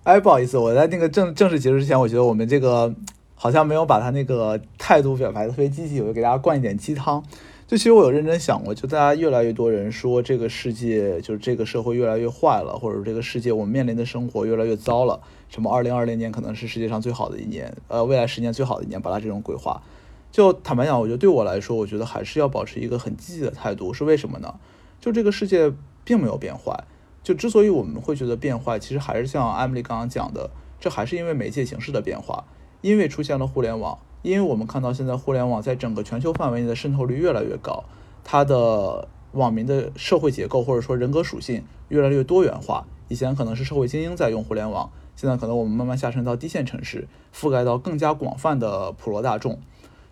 [0.05, 2.95] 哎，不好意思，我在那个正正式结束之前，我觉得我们这个
[3.35, 7.23] 好像没有把他那个态度表白的特别积极，我就给大家灌一点鸡汤。
[7.67, 15.21] 就其实我有认真想过，就大家越来越多人说这个世界就是这个社会越来越坏了，或者这个世界我们面临的生活越来越糟了。
[15.49, 19.83] 什么二零二零年可能是世界上最好的一年，呃，未来十年最好的一年，把它这种规划。
[20.31, 23.95] 就坦白讲，我觉得对我来说，我觉得还是要保持一个很积极的态度。
[23.95, 24.55] 是为什么呢？
[25.01, 25.73] 就这个世界
[26.05, 26.85] 并没有变坏。
[27.23, 32.45] 就之所以我们会觉得变坏，其实还是像艾米丽刚刚讲的，这还是因为媒介形式的变化，
[32.83, 33.99] 因为出现了互联网。
[34.25, 37.85] 因为我们看到现在互联网在整个全球范围内的渗透率越来越高，
[38.25, 42.87] 它的网民的社会结构或者说人格属性越来越多元化。
[43.09, 49.61] 以前可能是社会精英在用互联网，现在可能我们慢慢下沉到低线城市，覆盖到更加广泛的普罗大众。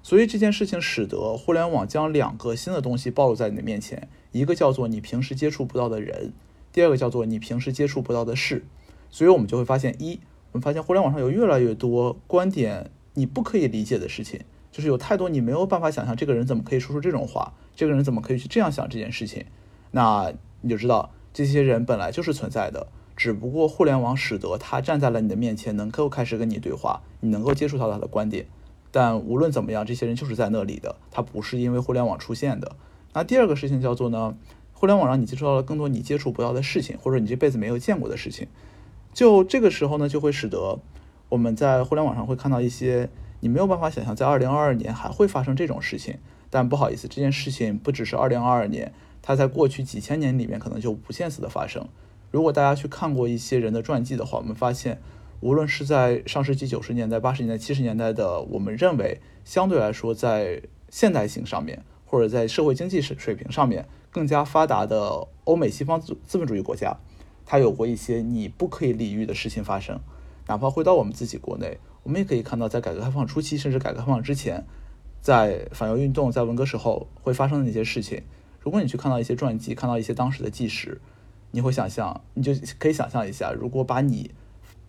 [0.03, 6.35] 所以这件事情使得互联网将两个新的东西暴露在你的面前，一个叫做你平时接触不到的人，
[6.71, 8.67] 第二个叫做你平时接触不到的事。
[9.09, 10.21] 所以我们就会发现，一，
[10.53, 12.91] 我们发现互联网上有越来越多观点。
[13.15, 14.41] 你不可以理解的事情，
[14.71, 17.53] 就是有太多你没有办法想象，这个人怎么可以说出这种话？
[17.75, 19.45] 这个人怎么可以去这样想这件事情？
[19.91, 22.87] 那你就知道，这些人本来就是存在的，
[23.17, 28.47] 只不过互联网使得他站在了你的面前，能够开始跟你对话，你能够接触到他的观点。
[28.91, 32.77] 但无论怎么样，这些人就是在那里的，他不是因为互联网出现的。
[33.15, 34.37] 那第二个事情叫做呢，
[34.73, 38.49] 互联网让你接触到了更多你接触不到的事情，或者你这辈子没有见过的事情。
[39.15, 40.79] 就这个时候呢，就会使得
[41.33, 43.09] 我们在互联网上会看到一些
[43.41, 46.19] 你没有办法想象，在二零二二年还会发生这种事情。
[46.51, 51.89] 但不好意思，这件事情不只是二零二二年，它在过去几千年里面可能就无限次的发生。
[52.31, 55.01] 如果大家去看过一些人的传记的话，我们发现，
[55.41, 60.61] 无论是在上世纪九十年代、八十年代、七十年代的，我们认为相对来说在
[60.91, 66.95] 现代性上面，或者在社会经济水水平上面更加发达的欧美西方资资本主义国家，
[67.47, 69.99] 它有过一些你不可以理喻的事情发生。
[70.47, 74.65] 哪怕回到我们自己国内，我们也可以看到，在改革开放初期，甚至改革开放之前，
[75.21, 78.23] 在反右运动、在文革时候会发生的那些事情。
[78.61, 81.01] 如果你去看到一些传记，看到一些当时的纪实，
[81.51, 84.31] 你会想象，你就可以想象一下，如果把你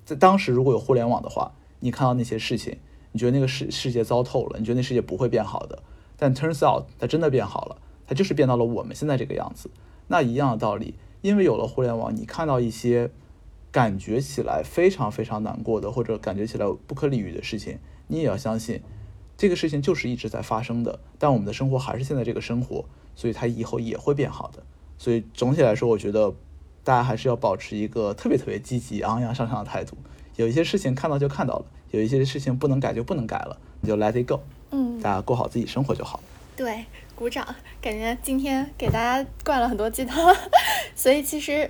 [0.06, 2.78] 在当时如果有互联网的话，你看到那些事情，
[3.12, 5.82] 你觉得那个世世界糟透了，你觉得那世界不会变好的。
[6.18, 9.70] 但 turns out，它真的变好了，它就是变到了我们现在这个样子。
[10.08, 13.12] 那一样的道理，因为有了互联网，你看到一些
[13.74, 18.80] 感觉起来非常非常难过的，或者感觉起来不可理喻的事情，你也要相信，
[19.36, 21.00] 这个事情就是一直在发生的。
[21.18, 24.62] 但我们的生活还是现在这个生活，所以它以后也会变好的。
[25.00, 26.32] 所以总体来说，我觉得
[26.84, 29.98] 大家还是要保持一个特别特别积极、昂扬向上的态度。
[30.36, 34.40] 有一些事情看到就看到了，有一些事情不能改就不能改了，你就 let it go。
[34.70, 36.24] 嗯，大家过好自己生活就好了。
[36.56, 37.46] 对，鼓掌！
[37.82, 40.36] 感觉今天给大家灌了很多鸡汤，
[40.96, 41.70] 所以其实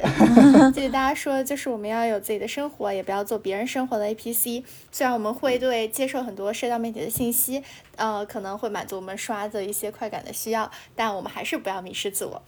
[0.73, 4.63] 就给大家说，就是我们要有自己的生活，也不要做别人生活的 APC。
[4.91, 7.61] 虽然我们会对接受很多社交媒体的信息，
[7.97, 12.41] 呃，可能会满足我们刷的一些快感的需要，但我们还是不要迷失自我。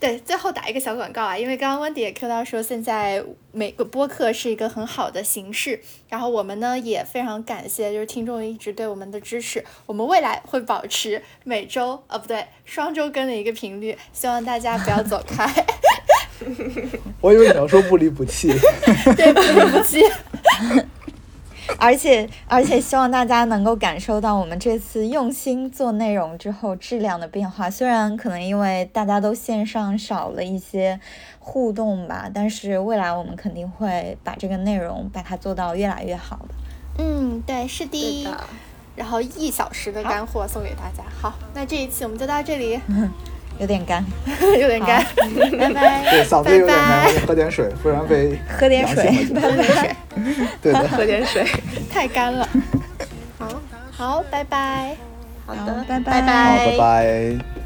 [0.00, 3.22] 对，最后打一个小广告啊，因为刚刚温迪也 Q 到说，现在
[3.52, 5.78] 每个播客是一个很好的形式，
[6.08, 15.46] 然后我们呢也非常感谢，就是听众一直对我们的支持，我们未来会保持每周，呃不对，双周更的一个频率，希望大家不要走开。
[17.20, 18.48] 我以为你要说不离不弃。
[19.14, 20.02] 对，不离不弃。
[21.78, 27.70] 而且而且希望大家能够感受到我们这次用心做内容之后质量的变化。
[27.70, 30.98] 虽然可能因为大家都线上少了一些
[31.38, 36.54] 互动吧，但是未来我们肯定会把这个内容把它做到越来越好的。
[36.98, 38.44] 嗯，对，是对的。
[38.96, 41.02] 然后一小时的干货送给大家。
[41.20, 42.78] 好，那这一期我们就到这里。
[43.60, 44.04] 有点干，
[44.58, 45.04] 有点干，
[45.58, 46.02] 拜拜。
[46.10, 49.04] 对，嗓子有点干，喝点水，不然被喝点水，
[49.34, 49.96] 喝点水，
[50.62, 51.44] 对的，喝点水，
[51.92, 52.48] 太干了。
[53.38, 53.48] 好，
[53.92, 54.96] 好，拜拜。
[55.46, 57.59] 好的，拜拜，拜拜。